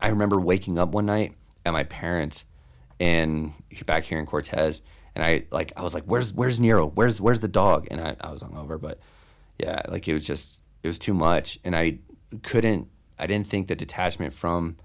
I 0.00 0.08
remember 0.08 0.40
waking 0.40 0.78
up 0.78 0.90
one 0.90 1.06
night 1.06 1.34
at 1.64 1.72
my 1.72 1.84
parents, 1.84 2.44
and 3.00 3.54
back 3.86 4.04
here 4.04 4.18
in 4.18 4.26
Cortez, 4.26 4.82
and 5.14 5.24
I 5.24 5.46
like 5.50 5.72
I 5.76 5.82
was 5.82 5.94
like, 5.94 6.04
"Where's 6.04 6.34
Where's 6.34 6.60
Nero? 6.60 6.88
Where's 6.88 7.20
Where's 7.20 7.40
the 7.40 7.48
dog?" 7.48 7.86
And 7.90 8.00
I, 8.00 8.16
I 8.20 8.30
was 8.30 8.42
hungover, 8.42 8.80
but 8.80 8.98
yeah, 9.58 9.82
like 9.88 10.08
it 10.08 10.12
was 10.12 10.26
just 10.26 10.62
it 10.82 10.88
was 10.88 10.98
too 10.98 11.14
much, 11.14 11.58
and 11.64 11.76
I 11.76 11.98
couldn't. 12.42 12.88
I 13.18 13.26
didn't 13.28 13.46
think 13.46 13.68
the 13.68 13.76
detachment 13.76 14.32
from 14.32 14.76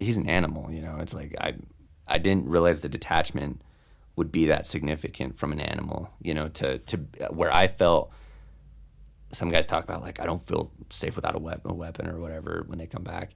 he's 0.00 0.16
an 0.16 0.28
animal, 0.28 0.72
you 0.72 0.82
know. 0.82 0.96
It's 0.98 1.14
like 1.14 1.34
I 1.40 1.54
I 2.06 2.18
didn't 2.18 2.48
realize 2.48 2.80
the 2.80 2.88
detachment 2.88 3.62
would 4.16 4.30
be 4.30 4.46
that 4.46 4.66
significant 4.66 5.38
from 5.38 5.52
an 5.52 5.60
animal, 5.60 6.10
you 6.20 6.34
know, 6.34 6.48
to 6.48 6.78
to 6.78 6.96
where 7.30 7.52
I 7.52 7.68
felt 7.68 8.12
some 9.30 9.50
guys 9.50 9.66
talk 9.66 9.84
about 9.84 10.02
like 10.02 10.20
I 10.20 10.26
don't 10.26 10.42
feel 10.42 10.70
safe 10.90 11.16
without 11.16 11.34
a 11.34 11.38
weapon, 11.38 11.70
a 11.70 11.74
weapon 11.74 12.08
or 12.08 12.18
whatever 12.18 12.64
when 12.66 12.78
they 12.78 12.86
come 12.86 13.04
back. 13.04 13.32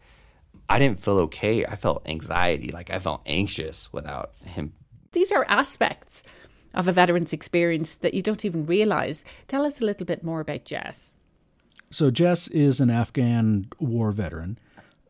I 0.68 0.78
didn't 0.78 1.00
feel 1.00 1.18
okay. 1.18 1.64
I 1.64 1.76
felt 1.76 2.08
anxiety, 2.08 2.70
like 2.70 2.90
I 2.90 2.98
felt 2.98 3.22
anxious 3.26 3.92
without 3.92 4.32
him. 4.44 4.74
These 5.12 5.32
are 5.32 5.44
aspects 5.48 6.22
of 6.74 6.88
a 6.88 6.92
veteran's 6.92 7.32
experience 7.32 7.96
that 7.96 8.14
you 8.14 8.22
don't 8.22 8.44
even 8.44 8.66
realize. 8.66 9.24
Tell 9.46 9.64
us 9.64 9.80
a 9.80 9.84
little 9.84 10.06
bit 10.06 10.22
more 10.22 10.40
about 10.40 10.64
Jess. 10.64 11.16
So, 11.90 12.10
Jess 12.10 12.48
is 12.48 12.80
an 12.80 12.90
Afghan 12.90 13.66
war 13.78 14.12
veteran, 14.12 14.58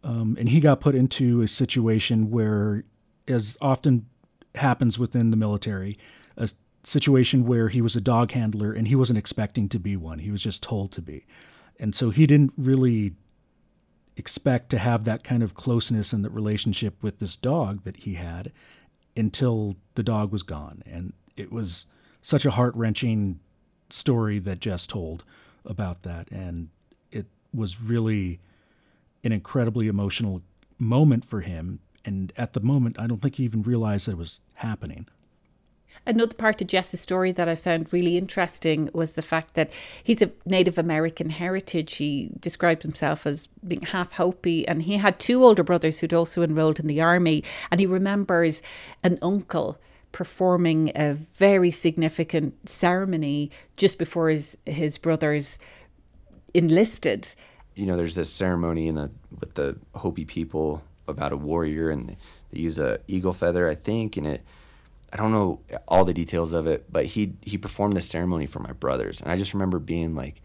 um, 0.05 0.37
and 0.39 0.49
he 0.49 0.61
got 0.61 0.81
put 0.81 0.95
into 0.95 1.43
a 1.43 1.49
situation 1.49 2.31
where, 2.31 2.85
as 3.27 3.59
often 3.61 4.07
happens 4.55 4.99
within 4.99 5.31
the 5.33 5.37
military, 5.37 5.93
a 5.93 6.18
situation 6.89 7.45
where 7.45 7.69
he 7.69 7.81
was 7.81 7.95
a 7.95 8.01
dog 8.01 8.33
handler 8.33 8.73
and 8.73 8.89
he 8.89 8.97
wasn't 8.97 9.19
expecting 9.19 9.69
to 9.69 9.79
be 9.79 9.97
one. 9.97 10.21
He 10.21 10.31
was 10.31 10.43
just 10.43 10.63
told 10.63 10.93
to 10.93 11.03
be. 11.03 11.27
And 11.79 11.95
so 11.95 12.11
he 12.11 12.27
didn't 12.27 12.53
really 12.57 13.15
expect 14.17 14.71
to 14.71 14.79
have 14.79 15.05
that 15.05 15.23
kind 15.23 15.43
of 15.43 15.55
closeness 15.55 16.13
and 16.13 16.25
the 16.25 16.31
relationship 16.31 17.01
with 17.03 17.21
this 17.21 17.37
dog 17.37 17.85
that 17.85 17.99
he 17.99 18.15
had 18.15 18.53
until 19.17 19.77
the 19.95 20.03
dog 20.03 20.33
was 20.33 20.43
gone. 20.43 20.83
And 20.85 21.13
it 21.37 21.53
was 21.53 21.87
such 22.21 22.45
a 22.45 22.51
heart 22.51 22.75
wrenching 22.75 23.39
story 23.91 24.39
that 24.41 24.61
Jess 24.61 24.87
told 24.87 25.25
about 25.65 26.03
that. 26.03 26.31
And 26.33 26.69
it 27.13 27.27
was 27.55 27.81
really 27.81 28.41
an 29.23 29.33
incredibly 29.33 29.89
emotional 29.89 30.43
moment 30.79 31.25
for 31.25 31.43
him. 31.43 31.81
And 32.05 32.33
at 32.37 32.55
the 32.55 32.61
moment, 32.61 32.99
I 32.99 33.07
don't 33.07 33.23
think 33.23 33.37
he 33.37 33.45
even 33.45 33.63
realized 33.63 34.09
that 34.09 34.13
it 34.13 34.19
was 34.19 34.41
happening. 34.57 35.07
Another 36.07 36.35
part 36.35 36.61
of 36.61 36.67
Jess's 36.69 37.01
story 37.01 37.33
that 37.33 37.49
I 37.49 37.55
found 37.55 37.93
really 37.93 38.17
interesting 38.17 38.91
was 38.93 39.13
the 39.13 39.23
fact 39.23 39.55
that 39.55 39.71
he's 40.03 40.23
a 40.23 40.31
Native 40.47 40.79
American 40.79 41.31
heritage. 41.31 41.97
He 41.97 42.31
described 42.41 42.83
himself 42.83 43.27
as 43.27 43.49
being 43.67 43.83
half 43.83 44.13
Hopi, 44.13 44.67
and 44.67 44.83
he 44.83 44.97
had 44.97 45.19
two 45.19 45.43
older 45.45 45.63
brothers 45.63 46.01
who'd 46.01 46.15
also 46.15 46.43
enrolled 46.43 46.81
in 46.81 46.87
the 46.87 47.01
army. 47.01 47.45
And 47.71 47.81
he 47.81 47.87
remembers 47.87 48.63
an 49.03 49.19
uncle 49.21 49.79
performing 50.13 50.91
a 50.95 51.15
very 51.15 51.71
significant 51.71 52.69
ceremony 52.69 53.51
just 53.77 53.99
before 53.99 54.31
his, 54.31 54.57
his 54.65 54.97
brothers 54.99 55.59
enlisted. 56.55 57.35
You 57.75 57.87
know, 57.87 57.97
there's 57.97 58.15
this 58.15 58.33
ceremony 58.33 58.89
in 58.89 58.95
the 58.95 59.11
with 59.39 59.55
the 59.55 59.79
Hopi 59.95 60.25
people 60.25 60.83
about 61.07 61.33
a 61.33 61.37
warrior, 61.37 61.91
and 61.91 62.17
they 62.51 62.61
use 62.61 62.79
a 62.79 62.99
eagle 63.07 63.33
feather, 63.33 63.69
I 63.69 63.75
think, 63.75 64.17
and 64.17 64.27
it. 64.27 64.43
I 65.13 65.17
don't 65.17 65.33
know 65.33 65.61
all 65.87 66.05
the 66.05 66.13
details 66.13 66.53
of 66.53 66.67
it, 66.67 66.91
but 66.93 67.07
he 67.07 67.35
he 67.43 67.57
performed 67.57 67.97
the 67.97 68.01
ceremony 68.01 68.47
for 68.47 68.61
my 68.61 68.73
brothers, 68.73 69.21
and 69.21 69.31
I 69.31 69.37
just 69.37 69.55
remember 69.55 69.79
being 69.79 70.15
like, 70.15 70.43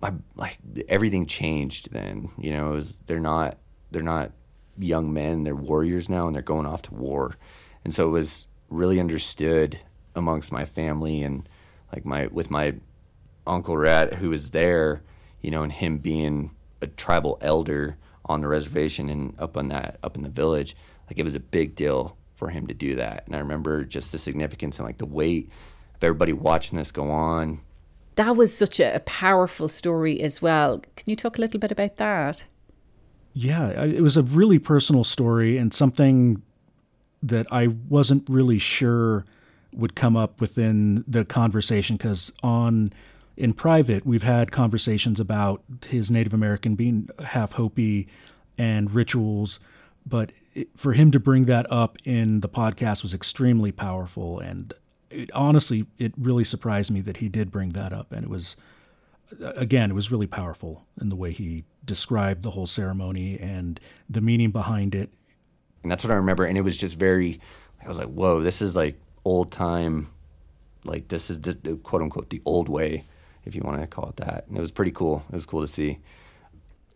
my 0.00 0.14
like 0.34 0.58
everything 0.88 1.26
changed 1.26 1.92
then. 1.92 2.30
You 2.38 2.52
know, 2.52 2.70
was, 2.70 2.96
they're 3.06 3.20
not 3.20 3.58
they're 3.90 4.02
not 4.02 4.32
young 4.78 5.12
men, 5.12 5.44
they're 5.44 5.54
warriors 5.54 6.08
now, 6.08 6.26
and 6.26 6.34
they're 6.34 6.42
going 6.42 6.66
off 6.66 6.82
to 6.82 6.94
war, 6.94 7.36
and 7.84 7.92
so 7.92 8.08
it 8.08 8.12
was 8.12 8.46
really 8.70 8.98
understood 8.98 9.78
amongst 10.14 10.50
my 10.52 10.64
family 10.64 11.22
and 11.22 11.46
like 11.92 12.06
my 12.06 12.26
with 12.28 12.50
my 12.50 12.74
uncle 13.46 13.76
Rat 13.76 14.14
who 14.14 14.30
was 14.30 14.50
there, 14.50 15.02
you 15.42 15.50
know, 15.50 15.62
and 15.62 15.72
him 15.72 15.98
being 15.98 16.52
a 16.80 16.86
tribal 16.86 17.36
elder 17.42 17.98
on 18.24 18.40
the 18.40 18.48
reservation 18.48 19.10
and 19.10 19.34
up 19.38 19.56
on 19.56 19.68
that 19.68 19.98
up 20.02 20.16
in 20.16 20.22
the 20.22 20.30
village, 20.30 20.74
like 21.08 21.18
it 21.18 21.24
was 21.24 21.34
a 21.34 21.40
big 21.40 21.74
deal 21.74 22.16
for 22.42 22.50
him 22.50 22.66
to 22.66 22.74
do 22.74 22.96
that. 22.96 23.22
And 23.26 23.36
I 23.36 23.38
remember 23.38 23.84
just 23.84 24.10
the 24.10 24.18
significance 24.18 24.80
and 24.80 24.86
like 24.88 24.98
the 24.98 25.06
weight 25.06 25.48
of 25.94 26.02
everybody 26.02 26.32
watching 26.32 26.76
this 26.76 26.90
go 26.90 27.08
on. 27.08 27.60
That 28.16 28.36
was 28.36 28.52
such 28.52 28.80
a, 28.80 28.96
a 28.96 28.98
powerful 28.98 29.68
story 29.68 30.20
as 30.20 30.42
well. 30.42 30.80
Can 30.96 31.08
you 31.08 31.14
talk 31.14 31.38
a 31.38 31.40
little 31.40 31.60
bit 31.60 31.70
about 31.70 31.98
that? 31.98 32.42
Yeah, 33.32 33.68
it 33.84 34.00
was 34.00 34.16
a 34.16 34.24
really 34.24 34.58
personal 34.58 35.04
story 35.04 35.56
and 35.56 35.72
something 35.72 36.42
that 37.22 37.46
I 37.52 37.68
wasn't 37.68 38.28
really 38.28 38.58
sure 38.58 39.24
would 39.72 39.94
come 39.94 40.16
up 40.16 40.40
within 40.40 41.04
the 41.06 41.24
conversation 41.24 41.96
because 41.96 42.32
on 42.42 42.92
in 43.36 43.52
private 43.52 44.04
we've 44.04 44.24
had 44.24 44.50
conversations 44.50 45.20
about 45.20 45.62
his 45.86 46.10
Native 46.10 46.34
American 46.34 46.74
being 46.74 47.08
half 47.24 47.52
Hopi 47.52 48.08
and 48.58 48.92
rituals, 48.92 49.60
but 50.04 50.30
it, 50.30 50.41
for 50.76 50.92
him 50.92 51.10
to 51.10 51.20
bring 51.20 51.46
that 51.46 51.70
up 51.70 51.96
in 52.04 52.40
the 52.40 52.48
podcast 52.48 53.02
was 53.02 53.14
extremely 53.14 53.72
powerful 53.72 54.38
and 54.38 54.74
it, 55.10 55.30
honestly 55.32 55.86
it 55.98 56.12
really 56.16 56.44
surprised 56.44 56.90
me 56.90 57.00
that 57.00 57.18
he 57.18 57.28
did 57.28 57.50
bring 57.50 57.70
that 57.70 57.92
up 57.92 58.12
and 58.12 58.24
it 58.24 58.30
was 58.30 58.56
again 59.56 59.90
it 59.90 59.94
was 59.94 60.10
really 60.10 60.26
powerful 60.26 60.84
in 61.00 61.08
the 61.08 61.16
way 61.16 61.32
he 61.32 61.64
described 61.84 62.42
the 62.42 62.50
whole 62.50 62.66
ceremony 62.66 63.38
and 63.38 63.80
the 64.08 64.20
meaning 64.20 64.50
behind 64.50 64.94
it 64.94 65.10
and 65.82 65.90
that's 65.90 66.04
what 66.04 66.12
I 66.12 66.16
remember. 66.16 66.44
And 66.44 66.56
it 66.56 66.62
was 66.62 66.76
just 66.76 66.96
very, 66.96 67.40
I 67.84 67.88
was 67.88 67.98
like, 67.98 68.08
whoa, 68.08 68.40
this 68.40 68.62
is 68.62 68.76
like 68.76 69.00
old 69.24 69.50
time, 69.50 70.10
like 70.84 71.08
this 71.08 71.30
is 71.30 71.40
the, 71.40 71.78
quote 71.82 72.02
unquote 72.02 72.30
the 72.30 72.42
old 72.44 72.68
way, 72.68 73.04
if 73.44 73.54
you 73.54 73.62
want 73.62 73.80
to 73.80 73.86
call 73.86 74.08
it 74.08 74.16
that. 74.16 74.46
And 74.48 74.56
it 74.56 74.60
was 74.60 74.70
pretty 74.70 74.92
cool. 74.92 75.24
It 75.30 75.34
was 75.34 75.46
cool 75.46 75.60
to 75.60 75.66
see. 75.66 75.98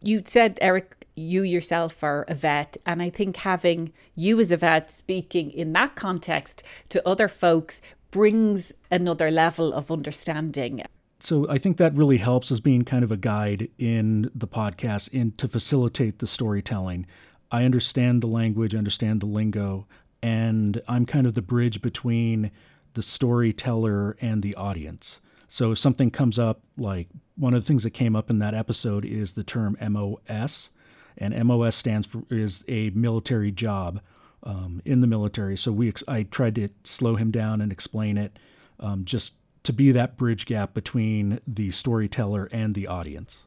You 0.03 0.23
said, 0.25 0.59
Eric, 0.61 1.06
you 1.16 1.42
yourself 1.42 2.05
are 2.05 2.24
a 2.29 2.35
vet. 2.35 2.76
And 2.87 3.02
I 3.02 3.11
think 3.11 3.38
having 3.38 3.92
you 4.14 4.38
as 4.38 4.52
a 4.52 4.57
vet 4.57 4.90
speaking 4.90 5.50
in 5.50 5.72
that 5.72 5.96
context 5.96 6.62
to 6.90 7.07
other 7.09 7.29
folks 7.29 7.81
brings 8.11 8.72
another 8.90 9.31
level 9.31 9.72
of 9.72 9.90
understanding. 9.90 10.83
So 11.18 11.48
I 11.48 11.59
think 11.59 11.79
that 11.79 11.94
really 11.94 12.18
helps 12.18 12.52
as 12.52 12.61
being 12.61 12.85
kind 12.85 13.02
of 13.02 13.11
a 13.11 13.16
guide 13.16 13.68
in 13.79 14.31
the 14.35 14.46
podcast 14.46 15.09
in 15.12 15.33
to 15.33 15.48
facilitate 15.48 16.18
the 16.18 16.26
storytelling. 16.26 17.07
I 17.50 17.64
understand 17.64 18.22
the 18.22 18.26
language, 18.26 18.74
understand 18.74 19.20
the 19.20 19.26
lingo, 19.26 19.87
and 20.22 20.81
I'm 20.87 21.07
kind 21.07 21.26
of 21.26 21.35
the 21.35 21.42
bridge 21.42 21.81
between 21.81 22.50
the 22.94 23.02
storyteller 23.02 24.16
and 24.20 24.42
the 24.42 24.55
audience. 24.55 25.20
So 25.48 25.72
if 25.72 25.79
something 25.79 26.11
comes 26.11 26.38
up, 26.38 26.61
like 26.76 27.09
one 27.37 27.55
of 27.55 27.62
the 27.62 27.66
things 27.66 27.85
that 27.85 27.90
came 27.90 28.16
up 28.16 28.31
in 28.31 28.38
that 28.38 28.55
episode 28.55 29.05
is 29.05 29.33
the 29.33 29.44
term 29.44 29.76
MOS, 29.81 30.70
and 31.18 31.44
MOS 31.44 31.76
stands 31.76 32.07
for 32.07 32.24
is 32.31 32.64
a 32.68 32.90
military 32.90 33.50
job 33.50 34.00
um, 34.42 34.81
in 34.85 35.00
the 35.00 35.07
military. 35.07 35.57
So 35.57 35.72
we 35.72 35.92
I 36.07 36.24
tried 36.24 36.55
to 36.57 36.68
slow 36.85 37.16
him 37.16 37.31
down 37.31 37.61
and 37.61 37.72
explain 37.72 38.16
it, 38.16 38.38
um, 38.81 39.05
just 39.05 39.35
to 39.64 39.72
be 39.72 39.92
that 39.92 40.16
bridge 40.16 40.46
gap 40.46 40.74
between 40.74 41.40
the 41.46 41.70
storyteller 41.70 42.48
and 42.52 42.74
the 42.74 42.87
audience. 42.87 43.44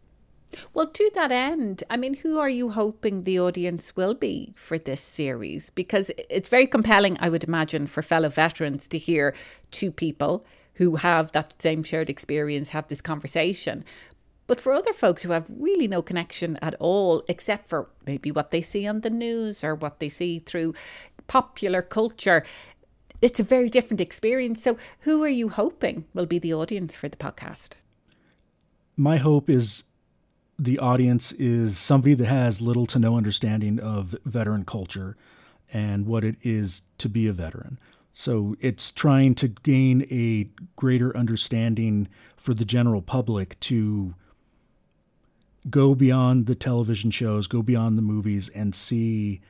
Well, 0.73 0.87
to 0.87 1.11
that 1.13 1.31
end, 1.31 1.83
I 1.89 1.97
mean, 1.97 2.15
who 2.15 2.39
are 2.39 2.49
you 2.49 2.71
hoping 2.71 3.23
the 3.23 3.39
audience 3.39 3.95
will 3.95 4.15
be 4.15 4.53
for 4.55 4.77
this 4.77 4.99
series? 4.99 5.69
Because 5.69 6.11
it's 6.29 6.49
very 6.49 6.65
compelling, 6.65 7.17
I 7.19 7.29
would 7.29 7.43
imagine, 7.43 7.85
for 7.87 8.01
fellow 8.01 8.29
veterans 8.29 8.87
to 8.89 8.97
hear 8.97 9.35
two 9.69 9.91
people 9.91 10.45
who 10.75 10.95
have 10.95 11.31
that 11.33 11.61
same 11.61 11.83
shared 11.83 12.09
experience 12.09 12.69
have 12.69 12.87
this 12.87 13.01
conversation. 13.01 13.85
But 14.49 14.59
for 14.59 14.73
other 14.73 14.93
folks 14.93 15.21
who 15.21 15.29
have 15.29 15.45
really 15.47 15.87
no 15.87 16.01
connection 16.01 16.57
at 16.59 16.73
all, 16.79 17.23
except 17.27 17.69
for 17.69 17.87
maybe 18.07 18.31
what 18.31 18.49
they 18.49 18.63
see 18.63 18.87
on 18.87 19.01
the 19.01 19.11
news 19.11 19.63
or 19.63 19.75
what 19.75 19.99
they 19.99 20.09
see 20.09 20.39
through 20.39 20.73
popular 21.27 21.83
culture, 21.83 22.43
it's 23.21 23.39
a 23.39 23.43
very 23.43 23.69
different 23.69 24.01
experience. 24.01 24.63
So, 24.63 24.75
who 25.01 25.23
are 25.23 25.29
you 25.29 25.49
hoping 25.49 26.05
will 26.15 26.25
be 26.25 26.39
the 26.39 26.51
audience 26.51 26.95
for 26.95 27.07
the 27.07 27.15
podcast? 27.15 27.77
My 28.97 29.17
hope 29.17 29.51
is 29.51 29.83
the 30.57 30.79
audience 30.79 31.31
is 31.33 31.77
somebody 31.77 32.15
that 32.15 32.25
has 32.25 32.59
little 32.59 32.87
to 32.87 32.97
no 32.97 33.17
understanding 33.17 33.79
of 33.79 34.15
veteran 34.25 34.65
culture 34.65 35.15
and 35.71 36.07
what 36.07 36.23
it 36.23 36.37
is 36.41 36.81
to 36.97 37.07
be 37.07 37.27
a 37.27 37.33
veteran. 37.33 37.79
So 38.11 38.55
it's 38.59 38.91
trying 38.91 39.35
to 39.35 39.49
gain 39.49 40.07
a 40.09 40.49
greater 40.75 41.15
understanding 41.15 42.07
for 42.35 42.55
the 42.55 42.65
general 42.65 43.03
public 43.03 43.59
to 43.59 44.15
go 45.69 45.95
beyond 45.95 46.45
the 46.45 46.55
television 46.55 47.11
shows, 47.11 47.47
go 47.47 47.61
beyond 47.61 47.97
the 47.97 48.01
movies, 48.01 48.49
and 48.49 48.75
see 48.75 49.41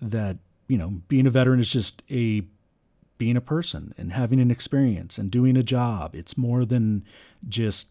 that, 0.00 0.38
you 0.68 0.78
know, 0.78 1.02
being 1.08 1.26
a 1.26 1.30
veteran 1.30 1.60
is 1.60 1.70
just 1.70 2.02
a 2.10 2.42
being 3.16 3.36
a 3.36 3.40
person 3.40 3.94
and 3.96 4.12
having 4.12 4.40
an 4.40 4.50
experience 4.50 5.18
and 5.18 5.30
doing 5.30 5.56
a 5.56 5.62
job. 5.62 6.16
It's 6.16 6.36
more 6.36 6.64
than 6.64 7.04
just 7.48 7.88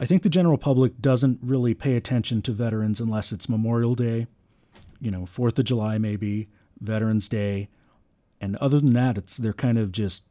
I 0.00 0.06
think 0.06 0.22
the 0.22 0.28
general 0.28 0.58
public 0.58 1.00
doesn't 1.00 1.38
really 1.42 1.74
pay 1.74 1.94
attention 1.94 2.42
to 2.42 2.52
veterans 2.52 3.00
unless 3.00 3.30
it's 3.30 3.48
Memorial 3.48 3.94
Day, 3.94 4.26
you 5.00 5.10
know, 5.10 5.26
Fourth 5.26 5.58
of 5.58 5.64
July 5.64 5.98
maybe, 5.98 6.48
Veterans 6.80 7.28
Day, 7.28 7.68
and 8.40 8.56
other 8.56 8.80
than 8.80 8.94
that, 8.94 9.16
it's 9.16 9.36
they're 9.36 9.52
kind 9.52 9.78
of 9.78 9.92
just 9.92 10.24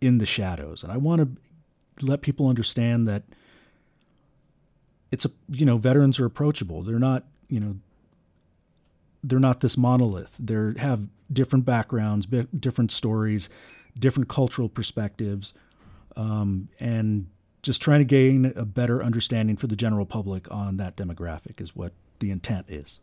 in 0.00 0.18
the 0.18 0.26
shadows. 0.26 0.82
And 0.82 0.90
I 0.90 0.96
want 0.96 1.20
to 1.20 2.04
let 2.04 2.22
people 2.22 2.48
understand 2.48 3.06
that 3.06 3.22
it's 5.14 5.24
a 5.24 5.30
you 5.48 5.64
know 5.64 5.76
veterans 5.76 6.18
are 6.18 6.26
approachable. 6.26 6.82
They're 6.82 6.98
not 6.98 7.24
you 7.48 7.60
know 7.60 7.76
they're 9.22 9.38
not 9.38 9.60
this 9.60 9.78
monolith. 9.78 10.34
They 10.38 10.78
have 10.78 11.06
different 11.32 11.64
backgrounds, 11.64 12.26
different 12.26 12.90
stories, 12.90 13.48
different 13.98 14.28
cultural 14.28 14.68
perspectives, 14.68 15.54
um, 16.16 16.68
and 16.80 17.28
just 17.62 17.80
trying 17.80 18.00
to 18.00 18.04
gain 18.04 18.52
a 18.56 18.64
better 18.64 19.02
understanding 19.02 19.56
for 19.56 19.68
the 19.68 19.76
general 19.76 20.04
public 20.04 20.50
on 20.50 20.76
that 20.78 20.96
demographic 20.96 21.60
is 21.60 21.74
what 21.74 21.92
the 22.18 22.30
intent 22.30 22.66
is. 22.68 23.00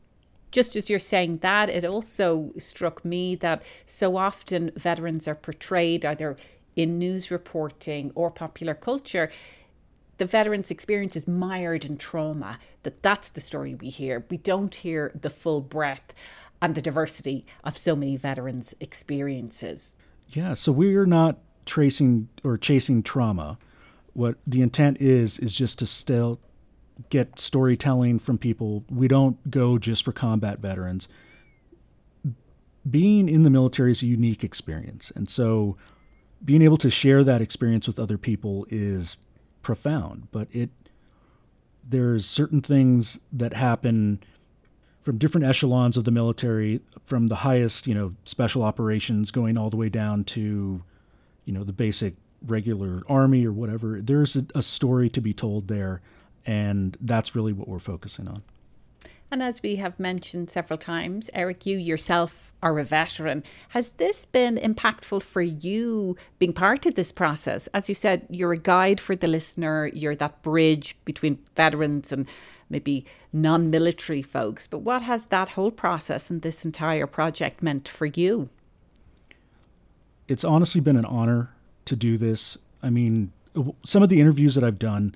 Just 0.52 0.76
as 0.76 0.90
you're 0.90 1.00
saying 1.00 1.38
that, 1.38 1.70
it 1.70 1.86
also 1.86 2.52
struck 2.58 3.06
me 3.06 3.36
that 3.36 3.64
so 3.86 4.18
often 4.18 4.72
veterans 4.76 5.28
are 5.28 5.36
portrayed 5.36 6.06
either 6.06 6.36
in 6.76 7.00
news 7.00 7.32
reporting 7.32 8.12
or 8.16 8.30
popular 8.30 8.74
culture. 8.74 9.32
The 10.22 10.28
veterans' 10.28 10.70
experience 10.70 11.16
is 11.16 11.28
mired 11.28 11.84
in 11.84 11.98
trauma, 11.98 12.60
that 12.84 13.02
that's 13.02 13.30
the 13.30 13.42
story 13.42 13.74
we 13.74 13.90
hear. 13.90 14.24
We 14.30 14.38
don't 14.38 14.76
hear 14.76 15.12
the 15.20 15.32
full 15.32 15.62
breadth 15.62 16.14
and 16.62 16.76
the 16.76 16.82
diversity 16.84 17.44
of 17.64 17.76
so 17.76 17.96
many 17.96 18.18
veterans' 18.18 18.76
experiences. 18.80 19.96
Yeah, 20.30 20.54
so 20.54 20.74
we're 20.74 21.08
not 21.08 21.40
tracing 21.66 22.30
or 22.44 22.60
chasing 22.60 23.02
trauma 23.02 23.58
what 24.14 24.36
the 24.46 24.62
intent 24.62 25.02
is 25.02 25.40
is 25.40 25.56
just 25.56 25.80
to 25.80 25.88
still 25.88 26.40
get 27.10 27.40
storytelling 27.40 28.20
from 28.20 28.38
people. 28.38 28.86
We 28.92 29.08
don't 29.08 29.50
go 29.50 29.80
just 29.80 30.06
for 30.06 30.12
combat 30.12 30.60
veterans. 30.60 31.08
Being 32.88 33.28
in 33.28 33.42
the 33.42 33.50
military 33.50 33.90
is 33.90 34.04
a 34.04 34.06
unique 34.06 34.44
experience. 34.44 35.12
And 35.16 35.28
so 35.28 35.78
being 36.46 36.62
able 36.62 36.78
to 36.78 36.92
share 36.92 37.24
that 37.24 37.42
experience 37.42 37.88
with 37.88 37.98
other 37.98 38.20
people 38.20 38.68
is 38.70 39.18
profound, 39.62 40.28
but 40.32 40.48
it 40.52 40.70
there's 41.88 42.26
certain 42.26 42.62
things 42.62 43.20
that 43.32 43.54
happen 43.54 44.22
from 45.02 45.18
different 45.18 45.46
echelons 45.46 45.98
of 45.98 46.04
the 46.04 46.12
military, 46.12 46.80
from 47.06 47.28
the 47.28 47.38
highest, 47.38 47.88
you 47.88 47.94
know, 47.96 48.14
special 48.24 48.62
operations 48.62 49.32
going 49.32 49.58
all 49.58 49.70
the 49.70 49.78
way 49.78 49.90
down 49.90 50.24
to, 50.24 50.84
you 51.46 51.54
know, 51.54 51.64
the 51.64 51.74
basic 51.74 52.14
regular 52.46 53.02
army 53.10 53.46
or 53.46 53.52
whatever. 53.52 54.00
There's 54.00 54.36
a, 54.36 54.46
a 54.54 54.62
story 54.62 55.10
to 55.10 55.22
be 55.22 55.34
told 55.34 55.68
there, 55.68 56.02
and 56.46 56.96
that's 57.02 57.36
really 57.36 57.52
what 57.52 57.68
we're 57.68 57.80
focusing 57.80 58.28
on. 58.28 58.44
And 59.32 59.42
as 59.42 59.64
we 59.64 59.78
have 59.78 59.98
mentioned 59.98 60.50
several 60.50 60.78
times, 60.78 61.30
Eric, 61.34 61.66
you 61.66 61.78
yourself 61.78 62.52
are 62.62 62.78
a 62.78 62.84
veteran. 62.84 63.44
Has 63.70 63.92
this 63.92 64.26
been 64.26 64.58
impactful 64.58 65.24
for 65.24 65.42
you 65.42 66.18
being 66.38 66.52
part 66.52 66.86
of 66.86 66.96
this 66.96 67.14
process? 67.14 67.70
As 67.74 67.88
you 67.88 67.96
said, 67.96 68.28
you're 68.30 68.52
a 68.52 68.58
guide 68.58 69.00
for 69.00 69.16
the 69.16 69.28
listener, 69.28 69.90
you're 69.94 70.18
that 70.18 70.42
bridge 70.44 70.98
between 71.06 71.40
veterans 71.56 72.12
and 72.12 72.28
maybe 72.70 73.06
non 73.32 73.70
military 73.70 74.22
folks. 74.22 74.68
But 74.68 74.80
what 74.80 75.02
has 75.04 75.28
that 75.28 75.50
whole 75.50 75.72
process 75.72 76.30
and 76.30 76.42
this 76.42 76.66
entire 76.66 77.08
project 77.08 77.64
meant 77.64 77.88
for 77.88 78.08
you? 78.08 78.50
It's 80.28 80.44
honestly 80.44 80.82
been 80.82 80.98
an 80.98 81.06
honor 81.06 81.52
to 81.86 81.96
do 81.96 82.18
this. 82.18 82.58
I 82.84 82.90
mean, 82.90 83.32
some 83.86 84.04
of 84.04 84.10
the 84.10 84.20
interviews 84.20 84.56
that 84.56 84.64
I've 84.64 84.80
done, 84.80 85.16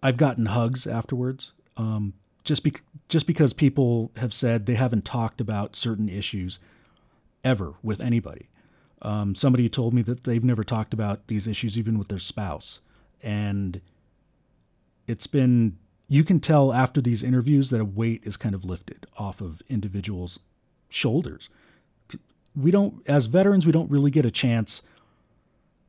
I've 0.00 0.16
gotten 0.16 0.46
hugs 0.46 0.86
afterwards. 0.86 1.52
Um, 1.78 2.12
just 2.44 2.62
be- 2.62 2.74
just 3.08 3.26
because 3.26 3.52
people 3.52 4.10
have 4.16 4.34
said 4.34 4.66
they 4.66 4.74
haven't 4.74 5.04
talked 5.04 5.40
about 5.40 5.76
certain 5.76 6.08
issues 6.08 6.58
ever 7.44 7.74
with 7.82 8.02
anybody. 8.02 8.48
Um, 9.00 9.34
somebody 9.34 9.68
told 9.68 9.94
me 9.94 10.02
that 10.02 10.24
they've 10.24 10.44
never 10.44 10.64
talked 10.64 10.92
about 10.92 11.28
these 11.28 11.46
issues 11.46 11.78
even 11.78 11.98
with 11.98 12.08
their 12.08 12.18
spouse, 12.18 12.80
and 13.22 13.80
it's 15.06 15.26
been 15.26 15.78
you 16.08 16.24
can 16.24 16.40
tell 16.40 16.72
after 16.72 17.00
these 17.00 17.22
interviews 17.22 17.70
that 17.70 17.80
a 17.80 17.84
weight 17.84 18.22
is 18.24 18.36
kind 18.36 18.54
of 18.54 18.64
lifted 18.64 19.06
off 19.16 19.40
of 19.40 19.62
individuals' 19.68 20.40
shoulders 20.88 21.48
we 22.58 22.70
don't, 22.70 23.02
as 23.08 23.26
veterans, 23.26 23.66
we 23.66 23.72
don't 23.72 23.90
really 23.90 24.10
get 24.10 24.26
a 24.26 24.30
chance 24.30 24.82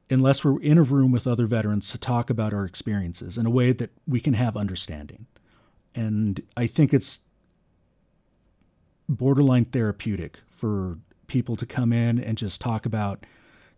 unless 0.10 0.43
we're 0.43 0.62
in 0.62 0.78
a 0.78 0.84
room 0.84 1.12
with 1.12 1.28
other 1.28 1.45
veterans 1.45 1.91
to 1.91 1.97
talk 1.97 2.30
about 2.30 2.54
our 2.54 2.65
experiences 2.65 3.38
in 3.38 3.45
a 3.45 3.49
way 3.49 3.71
that 3.71 3.91
we 4.08 4.19
can 4.19 4.34
have 4.34 4.58
understanding. 4.58 5.25
And 5.95 6.41
I 6.56 6.67
think 6.67 6.93
it's 6.93 7.19
borderline 9.08 9.65
therapeutic 9.65 10.39
for 10.49 10.99
people 11.28 11.56
to 11.56 11.65
come 11.65 11.91
in 11.91 12.19
and 12.19 12.38
just 12.38 12.62
talk 12.62 12.86
about 12.86 13.25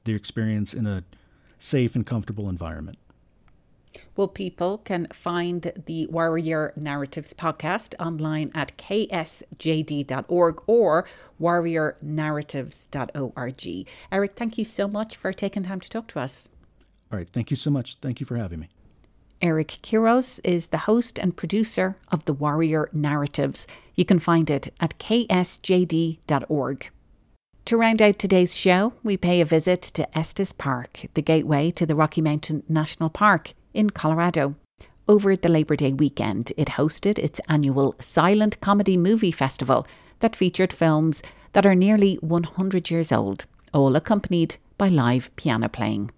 their 0.04 0.16
experience 0.16 0.74
in 0.74 0.88
a 0.88 1.04
safe 1.58 1.96
and 1.96 2.06
comfortable 2.06 2.50
environment. 2.50 2.98
Well, 4.16 4.28
people 4.28 4.78
can 4.80 5.06
find 5.08 5.72
the 5.86 6.08
Warrior 6.08 6.74
Narratives 6.76 7.34
podcast 7.34 7.94
online 8.00 8.52
at 8.56 8.76
ksjd.org 8.78 10.62
or 10.68 11.06
warriornarratives.org. 11.42 13.88
Eric, 14.12 14.36
thank 14.36 14.58
you 14.58 14.66
so 14.66 14.88
much 14.88 15.18
for 15.18 15.32
taking 15.34 15.64
time 15.64 15.82
to 15.82 15.90
talk 15.90 16.08
to 16.08 16.20
us. 16.20 16.50
All 17.12 17.18
right. 17.18 17.30
Thank 17.30 17.52
you 17.52 17.58
so 17.58 17.70
much. 17.70 17.96
Thank 17.96 18.22
you 18.22 18.26
for 18.26 18.38
having 18.38 18.62
me. 18.62 18.70
Eric 19.42 19.80
Quiros 19.82 20.40
is 20.44 20.68
the 20.68 20.80
host 20.80 21.18
and 21.18 21.36
producer 21.36 21.96
of 22.12 22.26
the 22.26 22.34
Warrior 22.34 22.90
Narratives. 22.94 23.68
You 23.96 24.06
can 24.06 24.20
find 24.20 24.50
it 24.50 24.74
at 24.80 25.00
ksjd.org. 25.00 26.90
To 27.66 27.78
round 27.78 28.02
out 28.02 28.20
today's 28.20 28.56
show, 28.56 28.94
we 29.04 29.18
pay 29.18 29.42
a 29.42 29.46
visit 29.46 29.82
to 29.82 30.18
Estes 30.18 30.52
Park, 30.52 31.06
the 31.14 31.22
gateway 31.22 31.72
to 31.72 31.86
the 31.86 31.96
Rocky 31.96 32.22
Mountain 32.22 32.64
National 32.68 33.10
Park 33.10 33.54
in 33.74 33.90
Colorado. 33.90 34.56
Over 35.08 35.36
the 35.36 35.50
Labor 35.50 35.76
Day 35.76 35.94
weekend, 35.94 36.54
it 36.58 36.70
hosted 36.70 37.20
its 37.20 37.42
annual 37.48 37.96
Silent 38.00 38.60
Comedy 38.62 38.98
Movie 38.98 39.32
Festival 39.32 39.88
that 40.20 40.36
featured 40.36 40.74
films 40.74 41.22
that 41.54 41.66
are 41.66 41.76
nearly 41.76 42.16
100 42.16 42.90
years 42.90 43.12
old, 43.12 43.46
all 43.74 43.96
accompanied 43.96 44.58
by 44.78 44.88
live 44.88 45.36
piano 45.36 45.68
playing. 45.68 46.12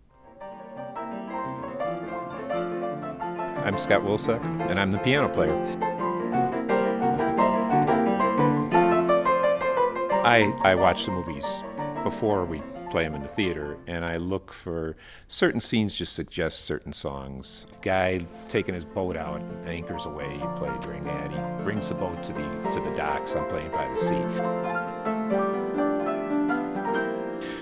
I'm 3.64 3.78
Scott 3.78 4.02
Wilczek, 4.02 4.44
and 4.70 4.78
I'm 4.78 4.92
the 4.92 4.98
piano 4.98 5.30
player. 5.30 5.54
I, 10.26 10.54
I 10.64 10.76
watch 10.76 11.06
the 11.06 11.12
movies 11.12 11.46
before 12.04 12.44
we 12.44 12.62
play 12.92 13.06
them 13.06 13.16
in 13.16 13.22
the 13.22 13.30
theater, 13.30 13.78
and 13.88 14.04
I 14.04 14.18
look 14.18 14.52
for 14.52 14.98
certain 15.30 15.62
scenes 15.62 15.98
just 15.98 16.12
suggest 16.12 16.66
certain 16.66 16.92
songs. 16.92 17.66
Guy 17.82 18.28
taking 18.50 18.76
his 18.76 18.84
boat 18.84 19.16
out, 19.16 19.42
Anchors 19.66 20.06
Aweigh. 20.06 20.40
You 20.42 20.54
play 20.58 20.72
during 20.82 21.06
that. 21.06 21.32
He 21.32 21.64
brings 21.64 21.88
the 21.88 21.96
boat 21.96 22.22
to 22.24 22.34
the 22.34 22.70
to 22.72 22.82
the 22.82 22.94
docks. 22.98 23.34
I'm 23.34 23.48
playing 23.48 23.72
by 23.72 23.88
the 23.88 23.98
sea. 23.98 24.24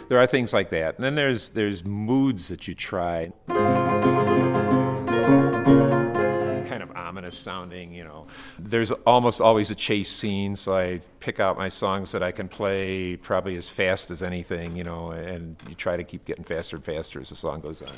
There 0.10 0.20
are 0.20 0.26
things 0.26 0.52
like 0.52 0.72
that, 0.72 0.96
and 0.96 1.04
then 1.04 1.14
there's 1.14 1.52
there's 1.52 1.86
moods 1.86 2.48
that 2.48 2.68
you 2.68 2.74
try 2.74 3.32
ominous 7.12 7.38
sounding, 7.38 7.94
you 7.94 8.06
know. 8.06 8.26
There's 8.58 8.92
almost 8.92 9.42
always 9.42 9.70
a 9.70 9.76
chase 9.76 10.10
scene, 10.10 10.56
so 10.56 10.78
I 10.78 11.02
pick 11.20 11.42
out 11.42 11.58
my 11.58 11.68
songs 11.68 12.14
that 12.14 12.24
I 12.24 12.32
can 12.32 12.48
play 12.48 13.18
probably 13.18 13.58
as 13.58 13.70
fast 13.70 14.12
as 14.12 14.24
anything, 14.24 14.78
you 14.78 14.86
know, 14.86 15.12
and 15.12 15.58
you 15.68 15.76
try 15.76 15.98
to 15.98 16.06
keep 16.06 16.24
getting 16.24 16.46
faster 16.46 16.78
and 16.78 16.86
faster 16.86 17.20
as 17.20 17.28
the 17.28 17.36
song 17.36 17.60
goes 17.60 17.82
on. 17.82 17.92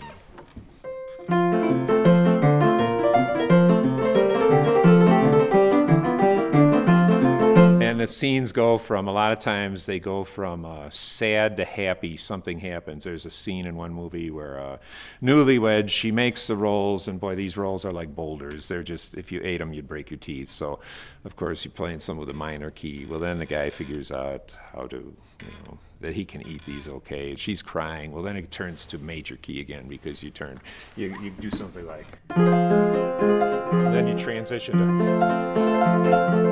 The 8.04 8.08
scenes 8.08 8.52
go 8.52 8.78
from 8.78 9.08
a 9.08 9.13
lot 9.13 9.32
of 9.32 9.39
times 9.39 9.86
they 9.86 9.98
go 9.98 10.26
from 10.26 10.66
uh, 10.66 10.89
sad 10.89 11.56
to 11.56 11.63
happy. 11.63 12.18
Something 12.18 12.60
happens. 12.60 13.06
There's 13.06 13.26
a 13.26 13.32
scene 13.32 13.66
in 13.66 13.78
one 13.78 13.94
movie 13.94 14.30
where 14.30 14.60
uh, 14.60 14.78
newlywed 15.22 15.89
she 15.89 16.12
makes 16.12 16.48
the 16.48 16.58
rolls, 16.58 17.08
and 17.08 17.18
boy, 17.18 17.36
these 17.36 17.56
rolls 17.56 17.86
are 17.86 17.92
like 17.92 18.13
boulders. 18.13 18.68
They're 18.68 18.84
just 18.84 19.16
if 19.16 19.32
you 19.32 19.39
ate 19.42 19.60
them, 19.60 19.72
you'd 19.72 19.88
break 19.88 20.12
your 20.12 20.18
teeth. 20.18 20.50
So, 20.50 20.82
of 21.24 21.38
course, 21.38 21.63
you're 21.63 21.72
playing 21.72 22.02
some 22.02 22.18
with 22.18 22.30
a 22.30 22.34
minor 22.34 22.72
key. 22.72 23.06
Well, 23.06 23.22
then 23.22 23.39
the 23.39 23.46
guy 23.46 23.70
figures 23.70 24.12
out 24.12 24.54
how 24.74 24.88
to, 24.88 24.98
you 24.98 25.48
know, 25.66 25.78
that 26.02 26.13
he 26.13 26.26
can 26.26 26.46
eat 26.46 26.66
these 26.66 26.89
okay. 26.89 27.36
She's 27.38 27.62
crying. 27.62 28.12
Well, 28.12 28.24
then 28.24 28.36
it 28.36 28.52
turns 28.52 28.86
to 28.88 28.98
major 28.98 29.38
key 29.38 29.62
again 29.62 29.88
because 29.88 30.22
you 30.22 30.30
turn, 30.30 30.60
you, 30.98 31.16
you 31.22 31.30
do 31.30 31.52
something 31.52 31.88
like, 31.88 32.20
then 32.36 34.10
you 34.10 34.18
transition 34.18 34.78
to. 35.00 36.42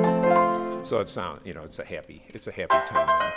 So 0.82 0.98
it's 0.98 1.16
you 1.44 1.54
know, 1.54 1.62
it's 1.62 1.78
a 1.78 1.84
happy, 1.84 2.24
it's 2.28 2.48
a 2.48 2.52
happy 2.52 2.76
time. 2.86 3.32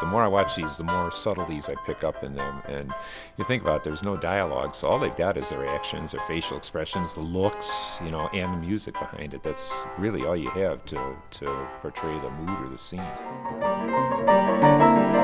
The 0.00 0.06
more 0.06 0.22
I 0.22 0.28
watch 0.28 0.54
these, 0.56 0.76
the 0.76 0.84
more 0.84 1.10
subtleties 1.10 1.68
I 1.68 1.74
pick 1.86 2.04
up 2.04 2.22
in 2.22 2.34
them. 2.34 2.62
And 2.68 2.92
you 3.38 3.44
think 3.44 3.62
about 3.62 3.78
it, 3.78 3.84
there's 3.84 4.02
no 4.02 4.16
dialogue, 4.18 4.74
so 4.74 4.88
all 4.88 4.98
they've 4.98 5.16
got 5.16 5.38
is 5.38 5.48
their 5.48 5.66
actions, 5.66 6.12
their 6.12 6.22
facial 6.22 6.58
expressions, 6.58 7.14
the 7.14 7.20
looks, 7.20 7.98
you 8.04 8.10
know, 8.10 8.28
and 8.34 8.52
the 8.52 8.66
music 8.66 8.94
behind 8.94 9.32
it. 9.32 9.42
That's 9.42 9.82
really 9.98 10.26
all 10.26 10.36
you 10.36 10.50
have 10.50 10.84
to, 10.86 11.16
to 11.30 11.68
portray 11.80 12.18
the 12.20 12.30
mood 12.30 12.66
or 12.66 12.68
the 12.68 12.78
scene. 12.78 13.00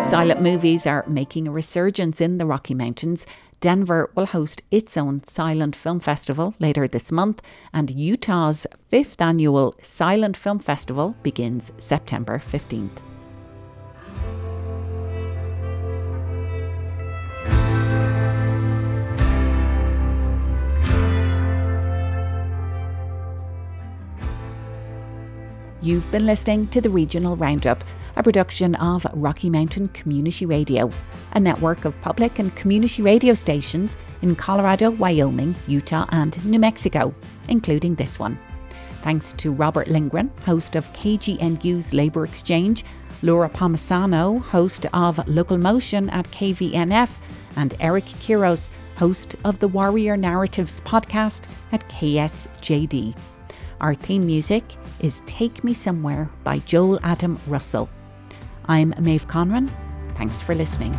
Silent 0.06 0.40
movies 0.40 0.86
are 0.86 1.04
making 1.08 1.48
a 1.48 1.50
resurgence 1.50 2.20
in 2.20 2.38
the 2.38 2.46
Rocky 2.46 2.74
Mountains. 2.74 3.26
Denver 3.58 4.08
will 4.14 4.26
host 4.26 4.62
its 4.70 4.96
own 4.96 5.24
silent 5.24 5.74
film 5.74 5.98
festival 5.98 6.54
later 6.60 6.86
this 6.86 7.10
month, 7.10 7.42
and 7.74 7.90
Utah's 7.90 8.68
fifth 8.88 9.20
annual 9.20 9.74
Silent 9.82 10.36
Film 10.36 10.60
Festival 10.60 11.16
begins 11.24 11.72
September 11.78 12.38
15th. 12.38 13.02
You've 25.82 26.10
been 26.10 26.26
listening 26.26 26.68
to 26.68 26.80
the 26.80 26.90
Regional 26.90 27.36
Roundup 27.36 27.84
production 28.26 28.74
of 28.74 29.06
Rocky 29.12 29.48
Mountain 29.48 29.86
Community 29.90 30.46
Radio, 30.46 30.90
a 31.34 31.38
network 31.38 31.84
of 31.84 32.00
public 32.00 32.40
and 32.40 32.52
community 32.56 33.00
radio 33.00 33.34
stations 33.34 33.96
in 34.20 34.34
Colorado, 34.34 34.90
Wyoming, 34.90 35.54
Utah, 35.68 36.06
and 36.08 36.44
New 36.44 36.58
Mexico, 36.58 37.14
including 37.48 37.94
this 37.94 38.18
one. 38.18 38.36
Thanks 39.02 39.32
to 39.34 39.52
Robert 39.52 39.86
Lindgren, 39.86 40.32
host 40.44 40.74
of 40.74 40.92
KGNU's 40.92 41.94
Labour 41.94 42.24
Exchange, 42.24 42.84
Laura 43.22 43.48
Palmisano, 43.48 44.42
host 44.42 44.86
of 44.92 45.24
Local 45.28 45.56
Motion 45.56 46.10
at 46.10 46.28
KVNF, 46.32 47.10
and 47.54 47.74
Eric 47.78 48.06
Quiros, 48.06 48.72
host 48.96 49.36
of 49.44 49.60
the 49.60 49.68
Warrior 49.68 50.16
Narratives 50.16 50.80
podcast 50.80 51.46
at 51.70 51.88
KSJD. 51.88 53.16
Our 53.80 53.94
theme 53.94 54.26
music 54.26 54.64
is 54.98 55.22
Take 55.26 55.62
Me 55.62 55.72
Somewhere 55.72 56.28
by 56.42 56.58
Joel 56.58 56.98
Adam 57.04 57.38
Russell. 57.46 57.88
I'm 58.68 58.94
Maeve 58.98 59.26
Conran. 59.28 59.70
Thanks 60.16 60.42
for 60.42 60.54
listening. 60.54 60.98